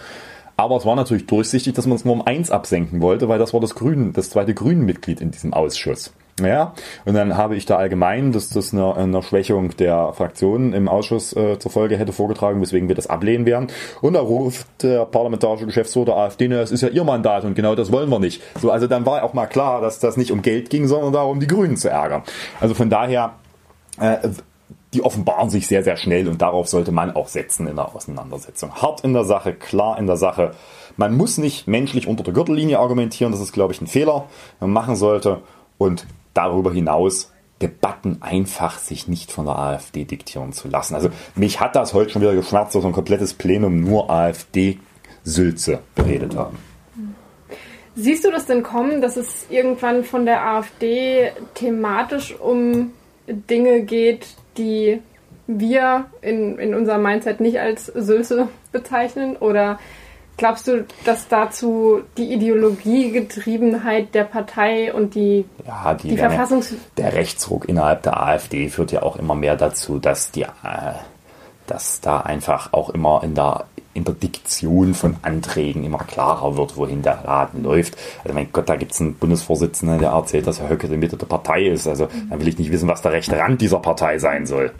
[0.58, 3.54] Aber es war natürlich durchsichtig, dass man es nur um eins absenken wollte, weil das
[3.54, 6.14] war das Grün, das zweite Grünen-Mitglied in diesem Ausschuss.
[6.40, 6.74] Ja,
[7.06, 11.36] und dann habe ich da allgemein, dass das eine, eine Schwächung der Fraktionen im Ausschuss
[11.36, 13.68] äh, zur Folge hätte vorgetragen, weswegen wir das ablehnen werden.
[14.02, 17.76] Und da ruft der parlamentarische Geschäftsführer der AfD, das ist ja ihr Mandat und genau
[17.76, 18.42] das wollen wir nicht.
[18.60, 21.40] So, also dann war auch mal klar, dass das nicht um Geld ging, sondern darum,
[21.40, 22.24] die Grünen zu ärgern.
[22.60, 23.34] Also von daher,
[24.00, 24.30] äh,
[24.94, 28.74] die offenbaren sich sehr, sehr schnell und darauf sollte man auch setzen in der Auseinandersetzung.
[28.74, 30.52] Hart in der Sache, klar in der Sache.
[30.98, 34.26] Man muss nicht menschlich unter der Gürtellinie argumentieren, das ist, glaube ich, ein Fehler,
[34.60, 35.42] man machen sollte.
[35.78, 40.96] Und darüber hinaus Debatten einfach sich nicht von der AfD diktieren zu lassen.
[40.96, 46.36] Also mich hat das heute schon wieder geschmerzt, dass ein komplettes Plenum nur AfD-Sülze beredet
[46.36, 46.58] haben.
[47.96, 52.94] Siehst du das denn kommen, dass es irgendwann von der AfD thematisch um
[53.28, 55.02] Dinge geht, die
[55.46, 59.36] wir in, in unserem Mindset nicht als Sülze bezeichnen?
[59.36, 59.78] Oder
[60.38, 66.74] Glaubst du, dass dazu die Ideologiegetriebenheit der Partei und die, ja, die, die Verfassungs...
[66.98, 70.94] Der Rechtsruck innerhalb der AfD führt ja auch immer mehr dazu, dass, die, äh,
[71.68, 76.76] dass da einfach auch immer in der, in der Diktion von Anträgen immer klarer wird,
[76.78, 77.98] wohin der Laden läuft.
[78.24, 81.18] Also mein Gott, da gibt es einen Bundesvorsitzenden, der erzählt, dass Herr Höcke die Mitte
[81.18, 81.88] der Partei ist.
[81.88, 84.72] Also dann will ich nicht wissen, was der rechte Rand dieser Partei sein soll.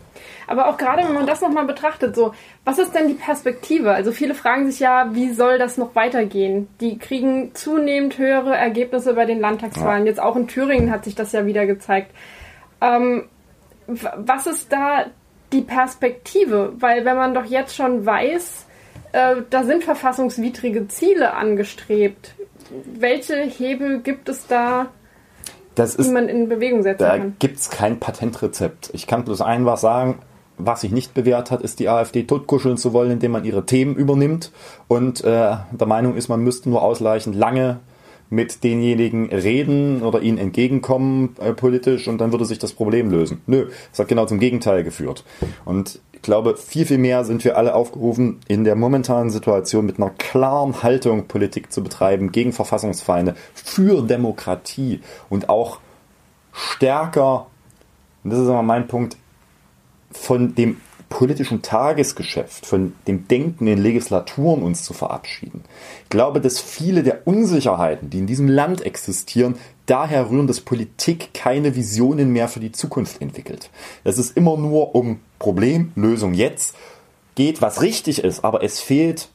[0.52, 2.34] Aber auch gerade, wenn man das nochmal betrachtet, so,
[2.66, 3.94] was ist denn die Perspektive?
[3.94, 6.68] Also viele fragen sich ja, wie soll das noch weitergehen?
[6.82, 10.04] Die kriegen zunehmend höhere Ergebnisse bei den Landtagswahlen.
[10.04, 10.10] Ja.
[10.10, 12.12] Jetzt auch in Thüringen hat sich das ja wieder gezeigt.
[12.82, 13.30] Ähm,
[13.88, 15.06] was ist da
[15.54, 16.74] die Perspektive?
[16.76, 18.66] Weil wenn man doch jetzt schon weiß,
[19.14, 22.36] äh, da sind verfassungswidrige Ziele angestrebt,
[22.94, 24.88] welche Hebel gibt es da,
[25.76, 27.22] das ist, die man in Bewegung setzen da kann?
[27.40, 28.90] Da gibt es kein Patentrezept.
[28.92, 30.20] Ich kann bloß einfach sagen,
[30.66, 33.96] was sich nicht bewährt hat, ist die AfD totkuscheln zu wollen, indem man ihre Themen
[33.96, 34.52] übernimmt
[34.88, 37.80] und äh, der Meinung ist, man müsste nur ausreichend lange
[38.32, 43.42] mit denjenigen reden oder ihnen entgegenkommen äh, politisch und dann würde sich das Problem lösen.
[43.46, 45.26] Nö, es hat genau zum Gegenteil geführt.
[45.66, 49.98] Und ich glaube, viel, viel mehr sind wir alle aufgerufen, in der momentanen Situation mit
[49.98, 55.80] einer klaren Haltung Politik zu betreiben gegen Verfassungsfeinde, für Demokratie und auch
[56.54, 57.48] stärker,
[58.24, 59.18] und das ist immer mein Punkt,
[60.14, 60.78] von dem
[61.12, 65.66] politischen Tagesgeschäft, von dem Denken in Legislaturen uns zu verabschieden.
[66.04, 71.34] Ich glaube, dass viele der Unsicherheiten, die in diesem Land existieren, daher rühren, dass Politik
[71.34, 73.70] keine Visionen mehr für die Zukunft entwickelt.
[74.06, 76.76] Dass es immer nur um Problemlösung jetzt
[77.36, 79.28] geht, was richtig ist, aber es fehlt,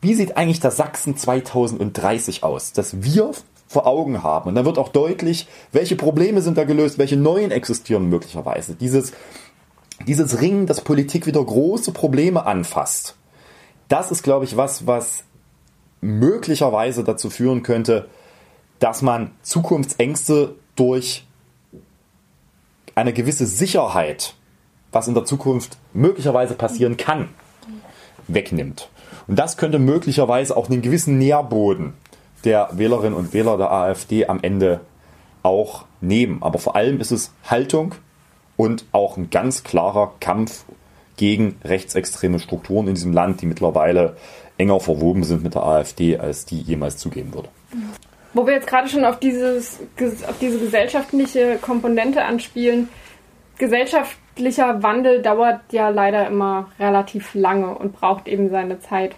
[0.00, 3.32] wie sieht eigentlich das Sachsen 2030 aus, dass wir
[3.66, 4.48] vor Augen haben.
[4.48, 8.74] Und dann wird auch deutlich, welche Probleme sind da gelöst, welche neuen existieren möglicherweise.
[8.74, 9.12] Dieses
[10.06, 13.16] dieses Ringen, dass Politik wieder große Probleme anfasst,
[13.88, 15.24] das ist, glaube ich, was, was
[16.00, 18.08] möglicherweise dazu führen könnte,
[18.78, 21.26] dass man Zukunftsängste durch
[22.94, 24.34] eine gewisse Sicherheit,
[24.92, 27.28] was in der Zukunft möglicherweise passieren kann,
[28.26, 28.90] wegnimmt.
[29.26, 31.94] Und das könnte möglicherweise auch einen gewissen Nährboden
[32.44, 34.80] der Wählerinnen und Wähler der AfD am Ende
[35.42, 36.42] auch nehmen.
[36.42, 37.94] Aber vor allem ist es Haltung,
[38.58, 40.64] und auch ein ganz klarer Kampf
[41.16, 44.16] gegen rechtsextreme Strukturen in diesem Land, die mittlerweile
[44.58, 47.48] enger verwoben sind mit der AfD, als die jemals zugeben würde.
[48.34, 49.78] Wo wir jetzt gerade schon auf, dieses,
[50.28, 52.88] auf diese gesellschaftliche Komponente anspielen,
[53.58, 59.14] gesellschaftlicher Wandel dauert ja leider immer relativ lange und braucht eben seine Zeit.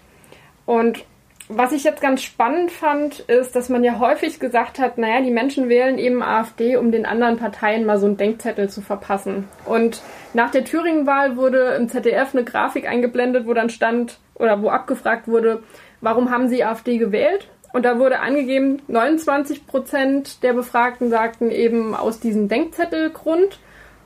[0.65, 1.03] Und
[1.49, 5.31] was ich jetzt ganz spannend fand, ist, dass man ja häufig gesagt hat, naja, die
[5.31, 9.47] Menschen wählen eben AfD, um den anderen Parteien mal so einen Denkzettel zu verpassen.
[9.65, 10.01] Und
[10.33, 15.27] nach der Thüringen-Wahl wurde im ZDF eine Grafik eingeblendet, wo dann stand, oder wo abgefragt
[15.27, 15.61] wurde,
[16.01, 17.47] warum haben Sie AfD gewählt?
[17.73, 23.59] Und da wurde angegeben, 29 Prozent der Befragten sagten eben aus diesem Denkzettelgrund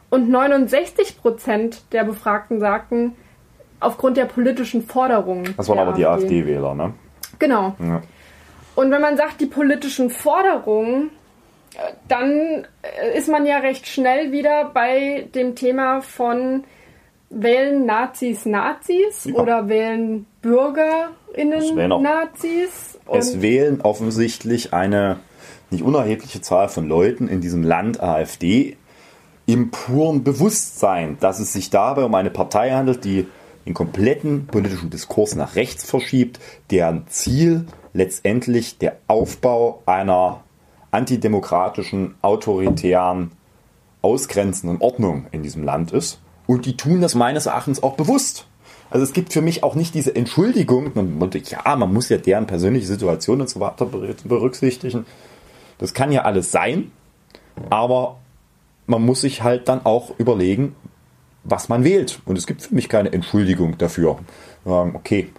[0.10, 3.16] und 69 Prozent der Befragten sagten
[3.80, 5.54] aufgrund der politischen Forderungen.
[5.58, 6.02] Das waren aber AfD.
[6.02, 6.94] die AfD-Wähler, ne?
[7.40, 7.76] Genau.
[7.80, 8.02] Ja.
[8.76, 11.12] Und wenn man sagt, die politischen Forderungen,
[11.76, 16.64] äh, dann äh, ist man ja recht schnell wieder bei dem Thema von
[17.30, 19.34] wählen Nazis Nazis ja.
[19.36, 23.00] oder wählen BürgerInnen Nazis.
[23.12, 25.18] es wählen offensichtlich eine
[25.72, 28.78] nicht unerhebliche Zahl von Leuten in diesem Land AfD
[29.48, 33.28] im puren Bewusstsein, dass es sich dabei um eine Partei handelt, die
[33.66, 36.40] den kompletten politischen Diskurs nach rechts verschiebt,
[36.72, 40.44] deren Ziel letztendlich der Aufbau einer
[40.92, 43.32] antidemokratischen, autoritären,
[44.02, 46.20] ausgrenzenden Ordnung in diesem Land ist.
[46.48, 48.48] Und die tun das meines Erachtens auch bewusst.
[48.92, 52.86] Also es gibt für mich auch nicht diese Entschuldigung, ja, man muss ja deren persönliche
[52.86, 55.06] Situation und so weiter berücksichtigen.
[55.80, 56.92] Das kann ja alles sein,
[57.70, 58.18] aber
[58.86, 60.76] man muss sich halt dann auch überlegen,
[61.46, 62.20] was man wählt.
[62.26, 64.20] Und es gibt für mich keine Entschuldigung dafür.
[64.66, 65.30] okay,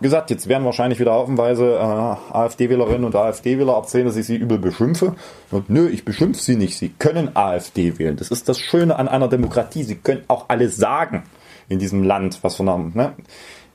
[0.00, 4.58] gesagt, jetzt werden wahrscheinlich wieder haufenweise äh, AfD-Wählerinnen und AfD-Wähler erzählen, dass ich sie übel
[4.58, 5.14] beschimpfe.
[5.50, 6.78] Und nö, ich beschimpfe sie nicht.
[6.78, 8.16] Sie können AfD wählen.
[8.16, 9.82] Das ist das Schöne an einer Demokratie.
[9.82, 11.24] Sie können auch alles sagen
[11.68, 13.14] in diesem Land, was von einem, ne?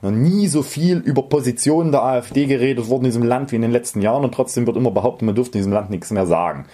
[0.02, 3.70] nie so viel über Positionen der AfD geredet worden in diesem Land wie in den
[3.70, 6.66] letzten Jahren und trotzdem wird immer behauptet, man dürfte in diesem Land nichts mehr sagen.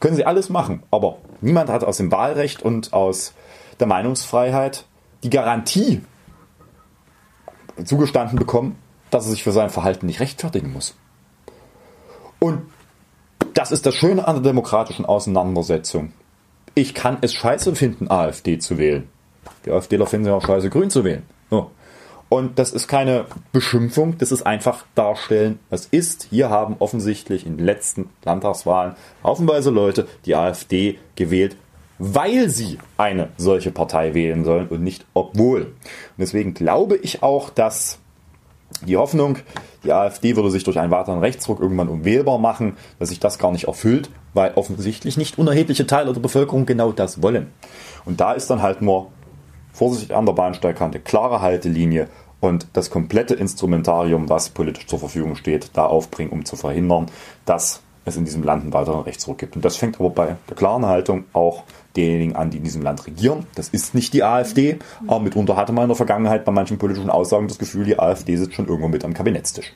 [0.00, 3.32] Können sie alles machen, aber niemand hat aus dem Wahlrecht und aus
[3.80, 4.84] der Meinungsfreiheit
[5.22, 6.02] die Garantie
[7.84, 8.76] zugestanden bekommen,
[9.10, 10.94] dass er sich für sein Verhalten nicht rechtfertigen muss.
[12.38, 12.62] Und
[13.54, 16.12] das ist das Schöne an der demokratischen Auseinandersetzung.
[16.74, 19.08] Ich kann es scheiße finden, AfD zu wählen.
[19.64, 21.22] Die AfDler finden es auch scheiße, grün zu wählen.
[21.50, 21.70] So.
[22.28, 26.26] Und das ist keine Beschimpfung, das ist einfach darstellen, was ist.
[26.30, 31.56] Hier haben offensichtlich in den letzten Landtagswahlen haufenweise Leute die AfD gewählt,
[32.06, 35.62] weil sie eine solche Partei wählen sollen und nicht obwohl.
[35.62, 35.72] Und
[36.18, 37.98] deswegen glaube ich auch, dass
[38.86, 39.38] die Hoffnung,
[39.84, 43.52] die AfD würde sich durch einen weiteren Rechtsruck irgendwann unwählbar machen, dass sich das gar
[43.52, 47.52] nicht erfüllt, weil offensichtlich nicht unerhebliche Teile der Bevölkerung genau das wollen.
[48.04, 49.10] Und da ist dann halt nur
[49.72, 52.08] vorsichtig an der Bahnsteigkante, klare Haltelinie
[52.40, 57.06] und das komplette Instrumentarium, was politisch zur Verfügung steht, da aufbringen, um zu verhindern,
[57.46, 59.56] dass es in diesem Land einen weiteren Rechtsruck gibt.
[59.56, 61.64] Und das fängt aber bei der klaren Haltung auch
[61.96, 63.46] derjenigen an, die in diesem Land regieren.
[63.54, 67.10] Das ist nicht die AfD, aber mitunter hatte man in der Vergangenheit bei manchen politischen
[67.10, 69.72] Aussagen das Gefühl, die AfD sitzt schon irgendwo mit am Kabinettstisch.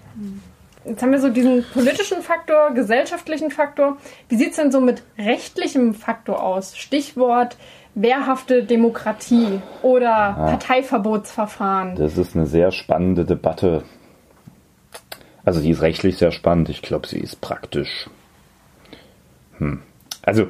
[0.84, 3.98] Jetzt haben wir so diesen politischen Faktor, gesellschaftlichen Faktor.
[4.28, 6.76] Wie sieht es denn so mit rechtlichem Faktor aus?
[6.76, 7.56] Stichwort
[7.94, 11.96] wehrhafte Demokratie oder ah, Parteiverbotsverfahren.
[11.96, 13.82] Das ist eine sehr spannende Debatte.
[15.44, 16.68] Also die ist rechtlich sehr spannend.
[16.68, 18.08] Ich glaube, sie ist praktisch.
[19.59, 19.81] Hm.
[20.23, 20.49] Also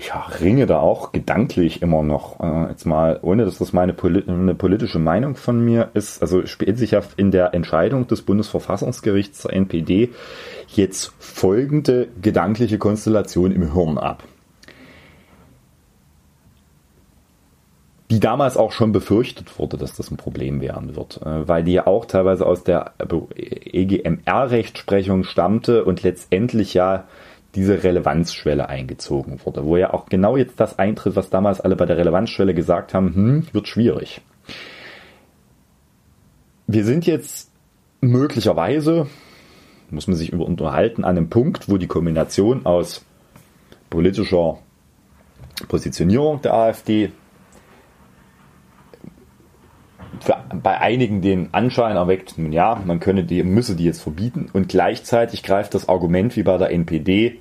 [0.00, 2.38] ich ringe da auch gedanklich immer noch.
[2.38, 6.22] Äh, jetzt mal, ohne dass das meine Poli eine politische Meinung von mir ist.
[6.22, 10.10] Also spielt sich ja in der Entscheidung des Bundesverfassungsgerichts zur NPD
[10.68, 14.22] jetzt folgende gedankliche Konstellation im Hirn ab.
[18.10, 21.72] die damals auch schon befürchtet wurde, dass das ein Problem werden wird, äh, weil die
[21.72, 22.92] ja auch teilweise aus der
[23.36, 27.04] EGMR-Rechtsprechung stammte und letztendlich ja
[27.54, 31.86] diese Relevanzschwelle eingezogen wurde, wo ja auch genau jetzt das eintritt, was damals alle bei
[31.86, 34.20] der Relevanzschwelle gesagt haben, hm, wird schwierig.
[36.66, 37.50] Wir sind jetzt
[38.00, 39.06] möglicherweise,
[39.90, 43.04] muss man sich über unterhalten, an einem Punkt, wo die Kombination aus
[43.88, 44.58] politischer
[45.66, 47.12] Positionierung der AfD,
[50.20, 54.68] für, bei einigen den Anschein erweckt, ja, man könne die, müsse die jetzt verbieten und
[54.68, 57.38] gleichzeitig greift das Argument wie bei der NPD,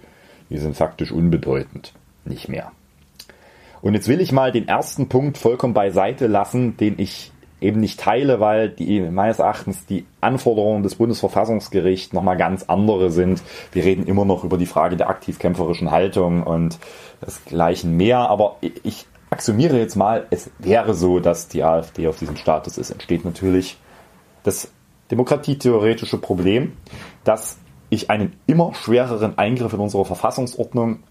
[0.49, 1.93] wir sind faktisch unbedeutend,
[2.25, 2.71] nicht mehr.
[3.81, 7.99] Und jetzt will ich mal den ersten Punkt vollkommen beiseite lassen, den ich eben nicht
[7.99, 13.41] teile, weil die meines Erachtens die Anforderungen des Bundesverfassungsgerichts nochmal ganz andere sind.
[13.71, 16.77] Wir reden immer noch über die Frage der aktiv-kämpferischen Haltung und
[17.25, 22.37] desgleichen mehr, aber ich axiomiere jetzt mal, es wäre so, dass die AfD auf diesem
[22.37, 23.77] Status ist, entsteht natürlich
[24.43, 24.71] das
[25.11, 26.73] demokratietheoretische Problem,
[27.23, 27.57] dass
[27.89, 31.03] ich einen immer schwereren Eingriff in unsere Verfassungsordnung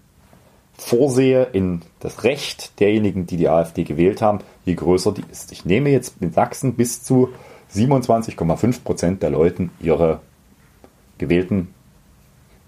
[0.77, 5.51] vorsehe in das Recht derjenigen, die die AfD gewählt haben, je größer die ist.
[5.51, 7.29] Ich nehme jetzt in Sachsen bis zu
[7.73, 10.21] 27,5 Prozent der Leuten ihre
[11.17, 11.73] gewählten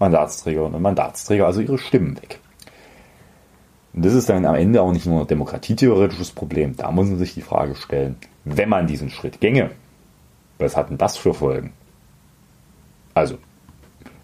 [0.00, 2.40] Mandatsträgerinnen und Mandatsträger, also ihre Stimmen weg.
[3.92, 6.76] Und das ist dann am Ende auch nicht nur ein demokratietheoretisches Problem.
[6.76, 9.70] Da muss man sich die Frage stellen, wenn man diesen Schritt gänge,
[10.58, 11.72] was hat denn das für Folgen?
[13.14, 13.38] Also,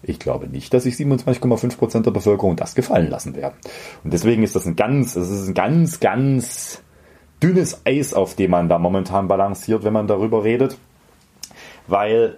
[0.03, 3.55] ich glaube nicht, dass sich 27,5% der Bevölkerung das gefallen lassen werden.
[4.03, 6.81] Und deswegen ist das ein ganz, das ist ein ganz, ganz
[7.43, 10.77] dünnes Eis, auf dem man da momentan balanciert, wenn man darüber redet.
[11.87, 12.37] Weil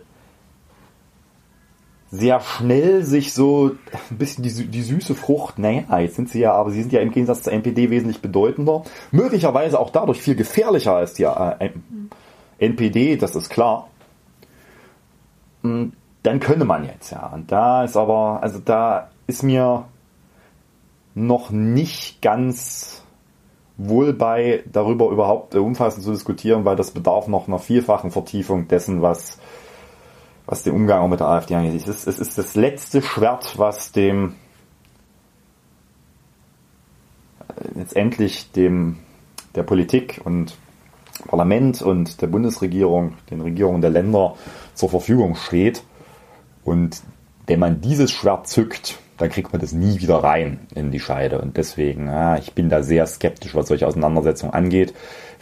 [2.11, 3.71] sehr schnell sich so
[4.09, 7.01] ein bisschen die, die süße Frucht, naja, jetzt sind sie ja, aber sie sind ja
[7.01, 11.69] im Gegensatz zur NPD wesentlich bedeutender, möglicherweise auch dadurch viel gefährlicher als die äh,
[12.57, 13.89] NPD, das ist klar.
[15.61, 15.93] Hm,
[16.23, 17.27] dann könne man jetzt ja.
[17.27, 19.85] Und da ist aber, also da ist mir
[21.13, 23.03] noch nicht ganz
[23.77, 29.01] wohl bei, darüber überhaupt umfassend zu diskutieren, weil das bedarf noch einer vielfachen Vertiefung dessen,
[29.01, 29.39] was
[30.49, 31.75] was den Umgang auch mit der AfD angeht.
[31.75, 34.33] Es ist, es ist das letzte Schwert, was dem
[37.47, 38.97] äh, letztendlich dem
[39.53, 40.57] der Politik und
[41.27, 44.37] Parlament und der Bundesregierung, den Regierungen der Länder
[44.73, 45.83] zur Verfügung steht.
[46.63, 47.03] Und
[47.45, 51.39] wenn man dieses Schwert zückt, dann kriegt man das nie wieder rein in die Scheide.
[51.41, 54.93] Und deswegen, ja, ich bin da sehr skeptisch, was solche Auseinandersetzungen angeht.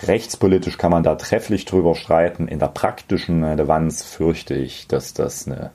[0.04, 2.48] Rechtspolitisch kann man da trefflich drüber streiten.
[2.48, 5.72] In der praktischen Relevanz fürchte ich, dass das eine,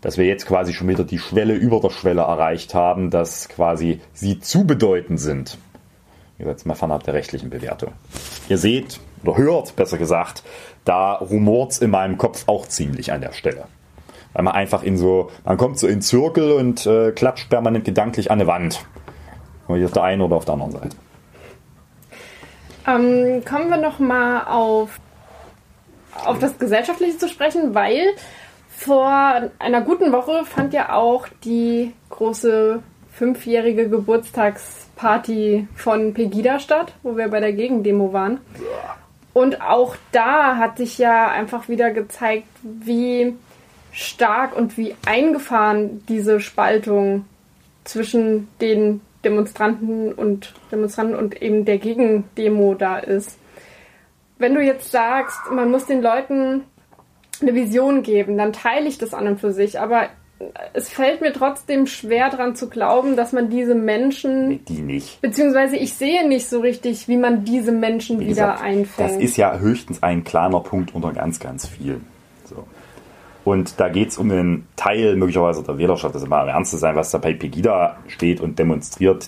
[0.00, 4.00] dass wir jetzt quasi schon wieder die Schwelle über der Schwelle erreicht haben, dass quasi
[4.12, 5.58] sie zu bedeutend sind.
[6.38, 7.92] Jetzt mal fernab der rechtlichen Bewertung.
[8.48, 10.44] Ihr seht oder hört, besser gesagt,
[10.84, 13.66] da rumort's in meinem Kopf auch ziemlich an der Stelle
[14.38, 18.30] weil man einfach in so, man kommt so in Zirkel und äh, klatscht permanent gedanklich
[18.30, 18.86] an eine Wand.
[19.66, 20.96] Hier auf der einen oder auf der anderen Seite.
[22.86, 25.00] Ähm, kommen wir noch mal auf,
[26.24, 28.14] auf das Gesellschaftliche zu sprechen, weil
[28.68, 29.10] vor
[29.58, 37.26] einer guten Woche fand ja auch die große fünfjährige Geburtstagsparty von Pegida statt, wo wir
[37.26, 38.38] bei der Gegendemo waren.
[39.32, 43.34] Und auch da hat sich ja einfach wieder gezeigt, wie
[43.98, 47.24] stark und wie eingefahren diese Spaltung
[47.82, 53.38] zwischen den Demonstranten und Demonstranten und eben der Gegendemo da ist.
[54.38, 56.62] Wenn du jetzt sagst, man muss den Leuten
[57.40, 59.80] eine Vision geben, dann teile ich das an und für sich.
[59.80, 60.08] Aber
[60.74, 64.64] es fällt mir trotzdem schwer daran zu glauben, dass man diese Menschen.
[64.66, 65.20] Die nicht.
[65.20, 69.10] Beziehungsweise ich sehe nicht so richtig, wie man diese Menschen Wie wieder gesagt, einfängt.
[69.10, 72.06] Das ist ja höchstens ein kleiner Punkt unter ganz, ganz vielen.
[73.48, 76.76] Und da geht es um den Teil möglicherweise der Wählerschaft, also mal im Ernst zu
[76.76, 79.26] sein, was da bei Pegida steht und demonstriert,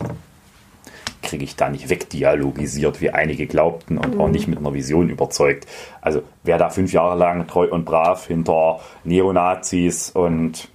[1.22, 5.66] kriege ich da nicht wegdialogisiert, wie einige glaubten und auch nicht mit einer Vision überzeugt.
[6.02, 10.68] Also wer da fünf Jahre lang treu und brav hinter Neonazis und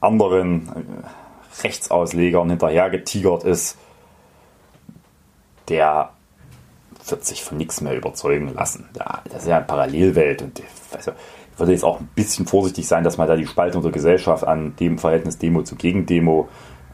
[0.00, 3.76] anderen äh, Rechtsauslegern hinterhergetigert ist,
[5.68, 6.08] der
[7.06, 8.88] wird sich von nichts mehr überzeugen lassen.
[8.94, 10.62] Das ist ja eine Parallelwelt und
[10.92, 11.12] also,
[11.56, 14.74] würde jetzt auch ein bisschen vorsichtig sein, dass man da die Spaltung der Gesellschaft an
[14.76, 16.48] dem Verhältnis Demo zu Gegendemo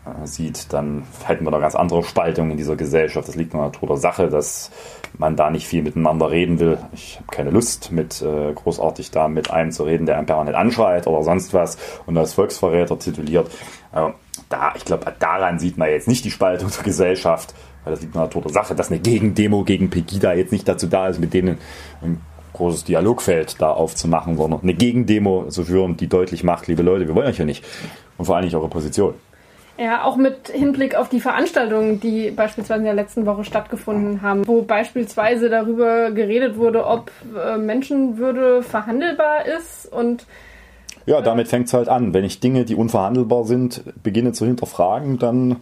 [0.07, 3.29] äh, sieht, dann hätten wir eine ganz andere Spaltung in dieser Gesellschaft.
[3.29, 4.71] Das liegt in der Natur der Sache, dass
[5.19, 6.79] man da nicht viel miteinander reden will.
[6.93, 10.57] Ich habe keine Lust, mit äh, großartig da mit einem zu reden, der einen permanent
[10.57, 13.51] anschreit oder sonst was und als Volksverräter tituliert.
[13.93, 14.11] Äh,
[14.49, 17.55] da, ich glaube, daran sieht man jetzt nicht die Spaltung der Gesellschaft,
[17.85, 20.67] weil das liegt in der Natur der Sache, dass eine Gegendemo gegen Pegida jetzt nicht
[20.67, 21.59] dazu da ist, mit denen
[22.61, 27.15] großes Dialogfeld da aufzumachen, sondern eine Gegendemo zu führen, die deutlich macht, liebe Leute, wir
[27.15, 27.65] wollen euch ja nicht.
[28.19, 29.15] Und vor allem nicht eure Position.
[29.79, 34.47] Ja, auch mit Hinblick auf die Veranstaltungen, die beispielsweise in der letzten Woche stattgefunden haben,
[34.47, 40.27] wo beispielsweise darüber geredet wurde, ob äh, Menschenwürde verhandelbar ist und
[41.07, 42.13] Ja, damit fängt es halt an.
[42.13, 45.57] Wenn ich Dinge, die unverhandelbar sind, beginne zu hinterfragen, dann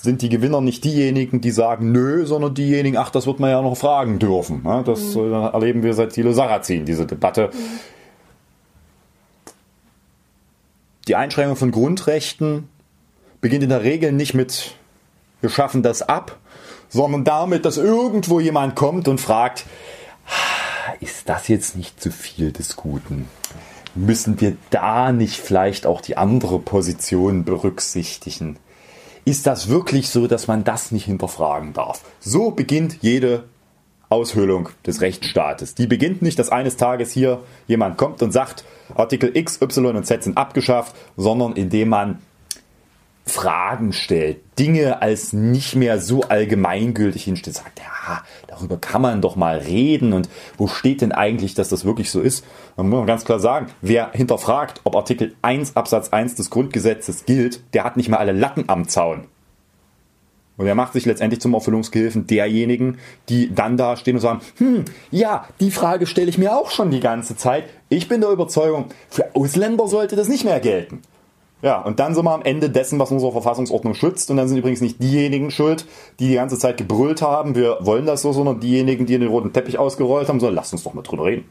[0.00, 3.60] sind die Gewinner nicht diejenigen, die sagen, nö, sondern diejenigen, ach, das wird man ja
[3.60, 4.62] noch fragen dürfen.
[4.64, 7.50] Ja, das äh, erleben wir seit Thilo Sarrazin, diese Debatte.
[11.08, 12.68] Die Einschränkung von Grundrechten
[13.40, 14.74] beginnt in der Regel nicht mit,
[15.40, 16.38] wir schaffen das ab,
[16.88, 19.64] sondern damit, dass irgendwo jemand kommt und fragt,
[21.00, 23.28] ist das jetzt nicht zu viel des Guten?
[23.94, 28.58] Müssen wir da nicht vielleicht auch die andere Position berücksichtigen?
[29.28, 32.02] Ist das wirklich so, dass man das nicht hinterfragen darf?
[32.18, 33.44] So beginnt jede
[34.08, 35.74] Aushöhlung des Rechtsstaates.
[35.74, 38.64] Die beginnt nicht, dass eines Tages hier jemand kommt und sagt,
[38.94, 42.20] Artikel X, Y und Z sind abgeschafft, sondern indem man
[43.28, 49.36] Fragen stellt, Dinge als nicht mehr so allgemeingültig hinstellt, sagt, ja, darüber kann man doch
[49.36, 52.44] mal reden und wo steht denn eigentlich, dass das wirklich so ist?
[52.76, 57.60] Man muss ganz klar sagen, wer hinterfragt, ob Artikel 1 Absatz 1 des Grundgesetzes gilt,
[57.74, 59.26] der hat nicht mal alle Latten am Zaun.
[60.58, 62.98] Und er macht sich letztendlich zum Erfüllungsgehilfen derjenigen,
[63.28, 66.90] die dann da stehen und sagen, hm, ja, die Frage stelle ich mir auch schon
[66.90, 67.64] die ganze Zeit.
[67.88, 71.02] Ich bin der Überzeugung, für Ausländer sollte das nicht mehr gelten.
[71.60, 74.30] Ja, und dann sind wir am Ende dessen, was unsere Verfassungsordnung schützt.
[74.30, 75.86] Und dann sind übrigens nicht diejenigen schuld,
[76.20, 79.52] die die ganze Zeit gebrüllt haben, wir wollen das so, sondern diejenigen, die den roten
[79.52, 81.44] Teppich ausgerollt haben, so, lasst uns doch mal drüber reden.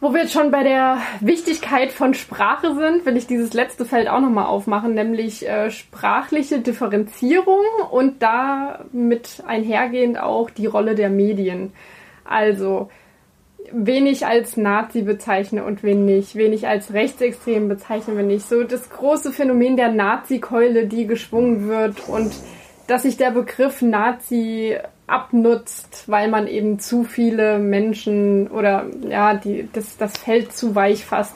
[0.00, 4.08] Wo wir jetzt schon bei der Wichtigkeit von Sprache sind, will ich dieses letzte Feld
[4.08, 11.72] auch nochmal aufmachen, nämlich äh, sprachliche Differenzierung und damit einhergehend auch die Rolle der Medien.
[12.24, 12.90] Also,
[13.72, 18.48] wen ich als Nazi bezeichne und wen nicht, wen ich als rechtsextrem bezeichne, wenn nicht.
[18.48, 22.32] So das große Phänomen der Nazi-Keule, die geschwungen wird und
[22.86, 29.68] dass sich der Begriff Nazi abnutzt, weil man eben zu viele Menschen oder ja, die,
[29.72, 31.34] das, das Feld zu weich fasst.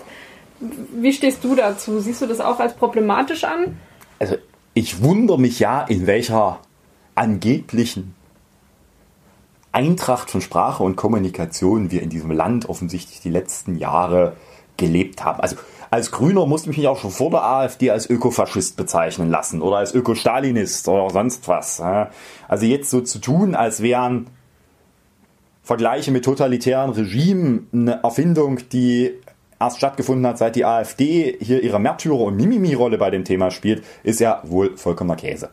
[0.60, 1.98] Wie stehst du dazu?
[2.00, 3.76] Siehst du das auch als problematisch an?
[4.18, 4.36] Also,
[4.74, 6.60] ich wundere mich ja, in welcher
[7.14, 8.14] angeblichen
[9.72, 14.36] Eintracht von Sprache und Kommunikation wir in diesem Land offensichtlich die letzten Jahre
[14.76, 15.40] gelebt haben.
[15.40, 15.56] Also
[15.90, 19.76] als Grüner musste ich mich auch schon vor der AfD als Ökofaschist bezeichnen lassen oder
[19.76, 21.80] als Ökostalinist oder sonst was.
[21.80, 24.28] Also jetzt so zu tun, als wären
[25.62, 29.12] Vergleiche mit totalitären Regimen eine Erfindung, die
[29.60, 33.84] erst stattgefunden hat, seit die AfD hier ihre Märtyrer- und Mimimi-Rolle bei dem Thema spielt,
[34.02, 35.50] ist ja wohl vollkommener Käse.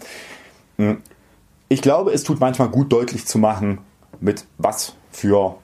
[1.67, 3.79] Ich glaube, es tut manchmal gut deutlich zu machen,
[4.19, 5.55] mit was für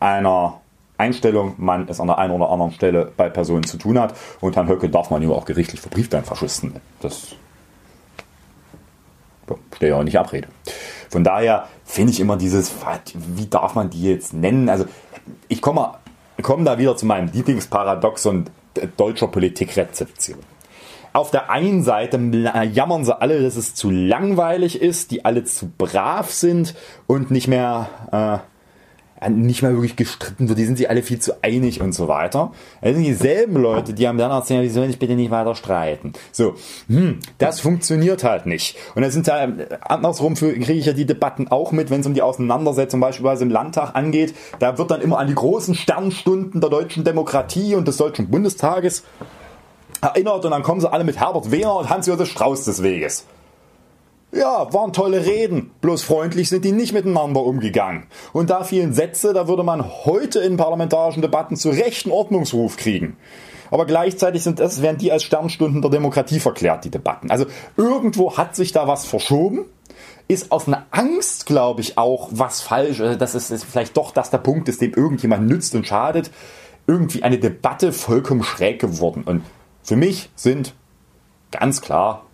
[0.00, 0.60] einer
[0.98, 4.14] Einstellung man es an der einen oder anderen Stelle bei Personen zu tun hat.
[4.40, 6.76] Und Herrn Höcke darf man ihm auch gerichtlich verbrieft ein Faschisten.
[7.00, 7.34] Das
[9.74, 10.48] steht ja auch nicht Abrede.
[11.10, 12.72] Von daher finde ich immer dieses,
[13.14, 14.68] wie darf man die jetzt nennen?
[14.68, 14.86] Also
[15.48, 15.94] ich komme,
[16.40, 18.46] komme da wieder zu meinem Lieblingsparadoxon
[18.96, 20.38] deutscher Politikrezeption.
[21.12, 22.18] Auf der einen Seite
[22.72, 26.74] jammern sie alle, dass es zu langweilig ist, die alle zu brav sind
[27.06, 28.42] und nicht mehr
[29.30, 32.52] nicht mal wirklich gestritten wird, die sind sich alle viel zu einig und so weiter.
[32.80, 36.12] Das sind dieselben Leute, die haben dann erzählt, die sollen sich bitte nicht weiter streiten.
[36.32, 36.54] So,
[36.88, 38.76] hm, das funktioniert halt nicht.
[38.94, 39.48] Und dann sind da
[39.82, 43.50] andersrum kriege ich ja die Debatten auch mit, wenn es um die Auseinandersetzung beispielsweise im
[43.50, 44.34] Landtag angeht.
[44.58, 49.04] Da wird dann immer an die großen Sternstunden der deutschen Demokratie und des Deutschen Bundestages
[50.02, 53.24] erinnert und dann kommen sie alle mit Herbert Wehner und Hans-Josef Strauß des Weges.
[54.34, 58.06] Ja, waren tolle Reden, bloß freundlich sind die nicht miteinander umgegangen.
[58.32, 63.16] Und da fielen Sätze, da würde man heute in parlamentarischen Debatten zu rechten Ordnungsruf kriegen.
[63.70, 67.30] Aber gleichzeitig sind das, werden die als Sternstunden der Demokratie verklärt, die Debatten.
[67.30, 67.46] Also
[67.76, 69.66] irgendwo hat sich da was verschoben.
[70.28, 73.00] Ist aus einer Angst, glaube ich, auch was falsch.
[73.00, 76.30] Also das ist, ist vielleicht doch das der Punkt ist, dem irgendjemand nützt und schadet.
[76.86, 79.24] Irgendwie eine Debatte vollkommen schräg geworden.
[79.26, 79.42] Und
[79.82, 80.74] für mich sind
[81.50, 82.26] ganz klar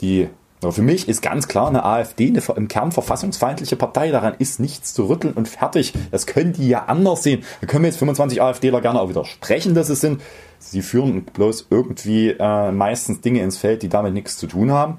[0.00, 0.28] die
[0.70, 4.10] für mich ist ganz klar eine AfD eine im Kern verfassungsfeindliche Partei.
[4.10, 5.92] Daran ist nichts zu rütteln und fertig.
[6.10, 7.44] Das können die ja anders sehen.
[7.60, 10.22] Da können wir jetzt 25 AfDler gerne auch widersprechen, dass es sind.
[10.58, 14.98] Sie führen bloß irgendwie äh, meistens Dinge ins Feld, die damit nichts zu tun haben.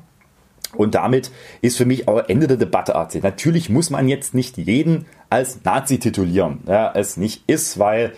[0.76, 1.32] Und damit
[1.62, 3.24] ist für mich auch Ende der Debatte erzählt.
[3.24, 6.60] Natürlich muss man jetzt nicht jeden als Nazi titulieren.
[6.68, 8.14] Ja, es nicht ist, weil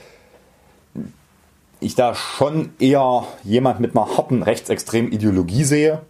[1.79, 6.01] ich da schon eher jemand mit einer harten rechtsextremen Ideologie sehe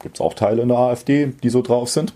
[0.00, 2.12] Gibt es auch Teile in der AfD, die so drauf sind.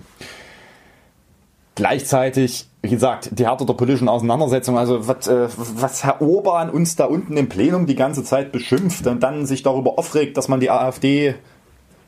[1.75, 6.97] Gleichzeitig, wie gesagt, die Härte der politischen Auseinandersetzung, also was, äh, was Herr Orban uns
[6.97, 10.61] da unten im Plenum die ganze Zeit beschimpft und dann sich darüber aufregt, dass man
[10.61, 11.35] die AfD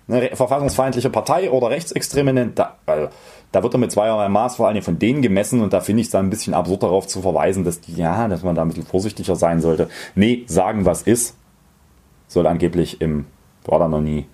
[0.07, 3.09] eine verfassungsfeindliche Partei oder Rechtsextreme nennt, da, also,
[3.55, 6.09] da wird er mit zweierlei Maß vor allem von denen gemessen und da finde ich
[6.09, 8.87] es ein bisschen absurd darauf zu verweisen, dass die, ja, dass man da ein bisschen
[8.87, 9.89] vorsichtiger sein sollte.
[10.15, 11.37] Nee, sagen was ist,
[12.27, 13.27] soll angeblich im,
[13.65, 14.27] war da noch nie,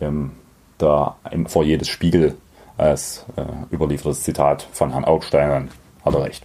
[0.00, 0.32] im
[0.78, 2.36] da im Foyer des Spiegel
[2.76, 5.70] als äh, überliefertes Zitat von Herrn Augstein.
[6.04, 6.44] Hat er recht.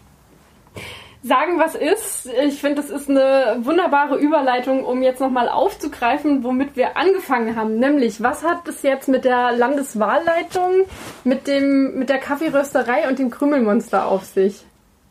[1.24, 2.28] Sagen, was ist.
[2.48, 7.78] Ich finde, das ist eine wunderbare Überleitung, um jetzt nochmal aufzugreifen, womit wir angefangen haben.
[7.78, 10.86] Nämlich, was hat es jetzt mit der Landeswahlleitung,
[11.24, 14.66] mit, dem, mit der Kaffeerösterei und dem Krümelmonster auf sich?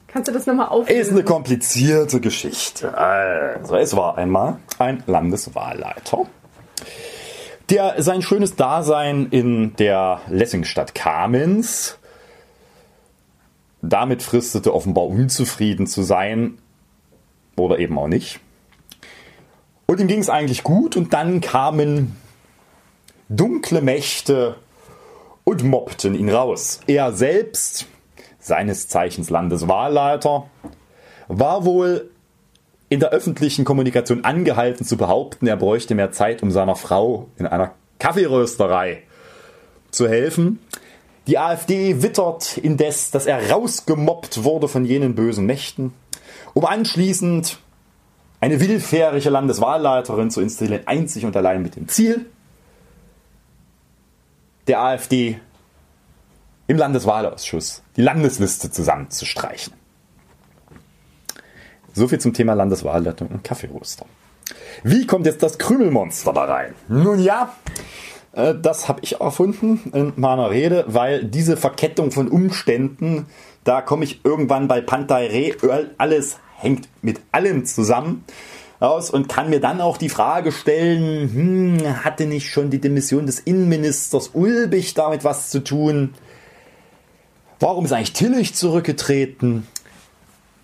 [0.09, 1.01] Kannst du das nochmal auflösen?
[1.01, 2.97] Ist eine komplizierte Geschichte.
[2.99, 6.27] Also, es war einmal ein Landeswahlleiter
[7.71, 12.00] der sein schönes Dasein in der Lessingstadt Kamenz
[13.83, 16.59] damit fristete, offenbar unzufrieden zu sein
[17.57, 18.41] oder eben auch nicht.
[19.87, 22.17] Und ihm ging es eigentlich gut und dann kamen
[23.29, 24.57] dunkle Mächte
[25.45, 26.81] und mobbten ihn raus.
[26.87, 27.87] Er selbst,
[28.39, 30.47] seines Zeichens Landeswahlleiter,
[31.29, 32.11] war wohl
[32.89, 37.47] in der öffentlichen Kommunikation angehalten zu behaupten, er bräuchte mehr Zeit, um seiner Frau in
[37.47, 39.05] einer Kaffeerösterei
[39.91, 40.59] zu helfen.
[41.27, 45.93] Die AfD wittert indes, dass er rausgemobbt wurde von jenen bösen Mächten,
[46.55, 47.59] um anschließend
[48.41, 52.27] eine willfährige Landeswahlleiterin zu installieren, einzig und allein mit dem Ziel,
[54.67, 55.39] der AfD
[56.67, 59.75] im Landeswahlausschuss die Landesliste zusammenzustreichen.
[61.93, 64.07] So viel zum Thema Landeswahlleitung und Kaffeeroster.
[64.85, 66.75] Wie kommt jetzt das Krümelmonster da rein?
[66.89, 67.55] Nun ja,
[68.33, 73.27] äh, das habe ich erfunden in meiner Rede, weil diese Verkettung von Umständen,
[73.65, 75.27] da komme ich irgendwann bei Pantai
[75.63, 78.25] Re, alles hängt mit allem zusammen
[78.81, 83.27] aus und kann mir dann auch die Frage stellen, hm, hatte nicht schon die Demission
[83.27, 86.15] des Innenministers Ulbich damit was zu tun?
[87.59, 89.67] Warum ist eigentlich Tillich zurückgetreten?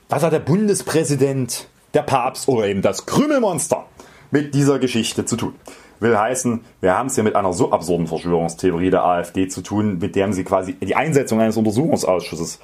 [0.08, 3.86] Was hat der Bundespräsident, der Papst oder eben das Krümelmonster
[4.30, 5.54] mit dieser Geschichte zu tun?
[6.00, 9.98] Will heißen, wir haben es hier mit einer so absurden Verschwörungstheorie der AfD zu tun,
[9.98, 12.60] mit der sie quasi die Einsetzung eines Untersuchungsausschusses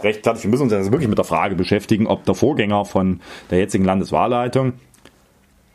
[0.00, 0.44] rechtfertigt.
[0.44, 3.20] Wir müssen uns jetzt wirklich mit der Frage beschäftigen, ob der Vorgänger von
[3.50, 4.72] der jetzigen Landeswahlleitung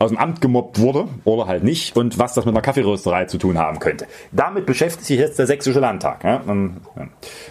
[0.00, 3.38] aus dem Amt gemobbt wurde oder halt nicht und was das mit einer Kaffeerösterei zu
[3.38, 4.06] tun haben könnte.
[4.30, 6.24] Damit beschäftigt sich jetzt der Sächsische Landtag.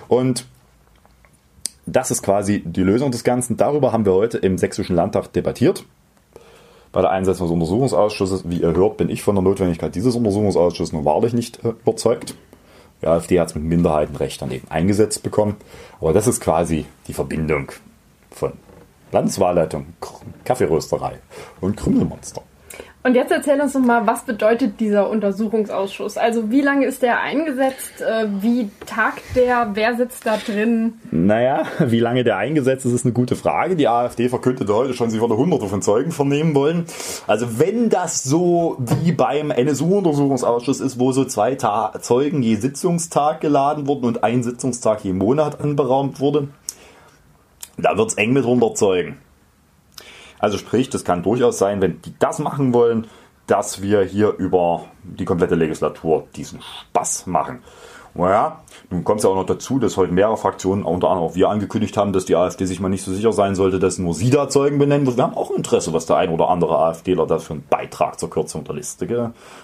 [0.07, 0.45] Und
[1.85, 3.57] das ist quasi die Lösung des Ganzen.
[3.57, 5.85] Darüber haben wir heute im Sächsischen Landtag debattiert.
[6.97, 10.93] Bei der Einsetzung des Untersuchungsausschusses, wie ihr hört, bin ich von der Notwendigkeit dieses Untersuchungsausschusses
[10.93, 12.33] nun wahrlich nicht äh, überzeugt.
[13.03, 15.57] Die AfD hat es mit Minderheitenrecht daneben eingesetzt bekommen.
[16.01, 17.71] Aber das ist quasi die Verbindung
[18.31, 18.53] von
[19.11, 19.85] Landeswahlleitung,
[20.43, 21.19] Kaffeerösterei
[21.61, 22.41] und Krümelmonster.
[23.07, 26.17] Und jetzt erzähl uns noch mal, was bedeutet dieser Untersuchungsausschuss?
[26.17, 28.01] Also wie lange ist der eingesetzt?
[28.01, 29.69] Äh, wie tagt der?
[29.75, 30.95] Wer sitzt da drin?
[31.09, 33.77] Naja, wie lange der eingesetzt ist, ist eine gute Frage.
[33.77, 36.85] Die AfD verkündete heute schon, sie würde hunderte von Zeugen vernehmen wollen.
[37.27, 43.39] Also wenn das so wie beim NSU-Untersuchungsausschuss ist, wo so zwei Ta Zeugen je Sitzungstag
[43.39, 46.49] geladen wurden und ein Sitzungstag je Monat anberaumt wurde,
[47.77, 49.17] Da wird es eng mit 100 Zeugen.
[50.39, 53.07] Also sprich, das kann durchaus sein, wenn die das machen wollen,
[53.47, 57.59] dass wir hier über die komplette Legislatur diesen Spaß machen.
[58.13, 61.35] Naja, nun kommt es ja auch noch dazu, dass heute mehrere Fraktionen, unter anderem auch
[61.35, 64.15] wir, angekündigt haben, dass die AfD sich mal nicht so sicher sein sollte, dass nur
[64.15, 65.17] sie da Zeugen benennen wird.
[65.17, 68.31] Wir haben auch Interesse, was der ein oder andere AfDler da für einen Beitrag zur
[68.31, 69.07] Kürzung der Liste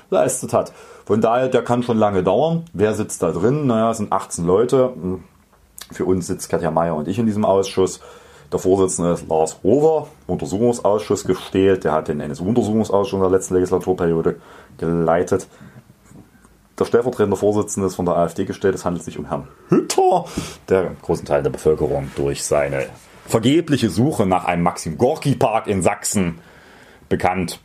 [0.09, 0.71] geleistet hat.
[1.05, 2.65] Von daher, der kann schon lange dauern.
[2.74, 3.65] Wer sitzt da drin?
[3.65, 4.93] Naja, es sind 18 Leute.
[5.91, 8.01] Für uns sitzt Katja Mayer und ich in diesem Ausschuss.
[8.53, 11.83] Der Vorsitzende ist Lars Hover, Untersuchungsausschuss gestellt.
[11.83, 14.35] Der hat den NSU-Untersuchungsausschuss in der letzten Legislaturperiode
[14.77, 15.47] geleitet
[16.79, 18.75] der stellvertretende Vorsitzende ist von der AfD gestellt.
[18.75, 20.25] Es handelt sich um Herrn Hütter,
[20.69, 22.87] der einen großen Teil der Bevölkerung durch seine
[23.25, 26.39] vergebliche Suche nach einem Maxim Gorki Park in Sachsen
[27.09, 27.59] bekannt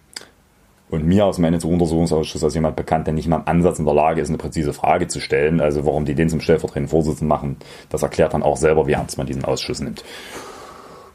[0.91, 3.95] und mir aus dem NSU-Untersuchungsausschuss als jemand bekannt, der nicht mal im Ansatz in der
[3.95, 5.61] Lage ist, eine präzise Frage zu stellen.
[5.61, 7.57] Also warum die den zum stellvertretenden Vorsitzenden machen,
[7.89, 10.05] das erklärt dann auch selber, wie ernst man diesen Ausschuss nimmt.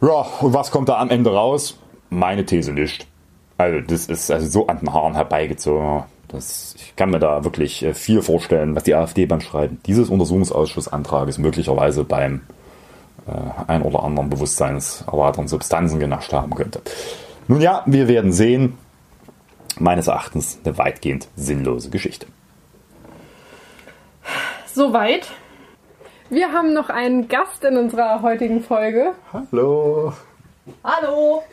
[0.04, 1.78] Ja, und was kommt da am Ende raus?
[2.10, 3.08] Meine These nicht.
[3.58, 6.04] Also das ist also so an den Haaren herbeigezogen.
[6.28, 10.10] Das, ich kann mir da wirklich äh, viel vorstellen, was die AfD beim Schreiben dieses
[10.10, 12.41] Untersuchungsausschussantrages möglicherweise beim
[13.28, 16.82] äh, ein oder anderen bewusstseinserweiternden Substanzen genascht haben könnte.
[17.47, 18.78] Nun ja, wir werden sehen.
[19.80, 22.28] Meines Erachtens eine weitgehend sinnlose Geschichte.
[24.74, 25.30] Soweit.
[26.34, 29.14] Wir haben noch einen Gast in unserer heutigen Folge.
[29.32, 30.14] Hallo.
[30.84, 31.44] Hallo.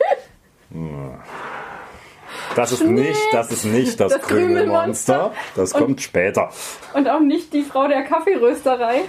[2.55, 5.33] Das ist nicht, das ist nicht das, das Krümelmonster.
[5.55, 6.49] Das kommt und, später.
[6.95, 9.01] Und auch nicht die Frau der Kaffeerösterei.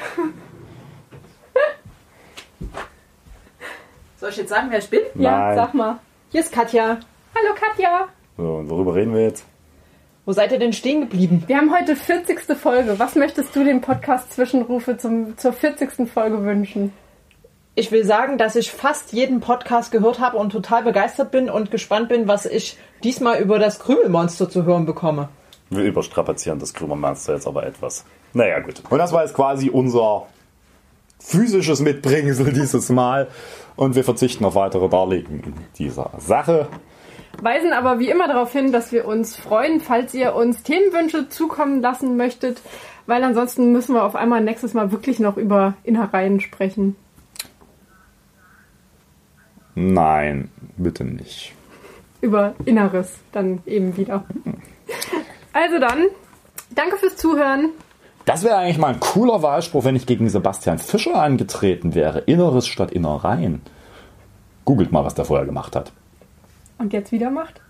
[4.18, 5.00] Soll ich jetzt sagen, wer ich bin?
[5.14, 5.56] Ja, Nein.
[5.56, 6.00] sag mal.
[6.32, 6.98] Hier ist Katja.
[7.34, 8.08] Hallo Katja.
[8.36, 9.46] So, und worüber reden wir jetzt?
[10.24, 11.44] Wo seid ihr denn stehen geblieben?
[11.46, 12.56] Wir haben heute 40.
[12.56, 12.98] Folge.
[12.98, 16.08] Was möchtest du dem Podcast Zwischenrufe zum, zur 40.
[16.08, 16.92] Folge wünschen?
[17.74, 21.70] ich will sagen, dass ich fast jeden Podcast gehört habe und total begeistert bin und
[21.70, 25.30] gespannt bin, was ich diesmal über das Krümelmonster zu hören bekomme.
[25.70, 28.04] Wir überstrapazieren das Krümelmonster jetzt aber etwas.
[28.34, 28.82] Naja, gut.
[28.90, 30.26] Und das war jetzt quasi unser
[31.18, 33.28] physisches Mitbringsel dieses Mal.
[33.74, 36.68] Und wir verzichten auf weitere Darlegen in dieser Sache.
[37.40, 41.80] Weisen aber wie immer darauf hin, dass wir uns freuen, falls ihr uns Themenwünsche zukommen
[41.80, 42.60] lassen möchtet,
[43.06, 46.96] weil ansonsten müssen wir auf einmal nächstes Mal wirklich noch über Innereien sprechen.
[49.74, 51.54] Nein, bitte nicht.
[52.20, 54.24] Über Inneres dann eben wieder.
[55.52, 56.06] Also dann,
[56.74, 57.70] danke fürs Zuhören.
[58.24, 62.20] Das wäre eigentlich mal ein cooler Wahlspruch, wenn ich gegen Sebastian Fischer angetreten wäre.
[62.20, 63.62] Inneres statt Innereien.
[64.64, 65.92] Googelt mal, was der vorher gemacht hat.
[66.82, 67.60] Und jetzt wieder macht?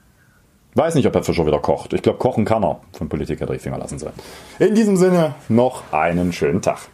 [0.74, 1.92] Weiß nicht, ob Herr Fischer wieder kocht.
[1.92, 2.80] Ich glaube, kochen kann er.
[2.94, 4.14] Von Politiker durch Finger lassen sein.
[4.58, 6.88] In diesem Sinne noch einen schönen Tag.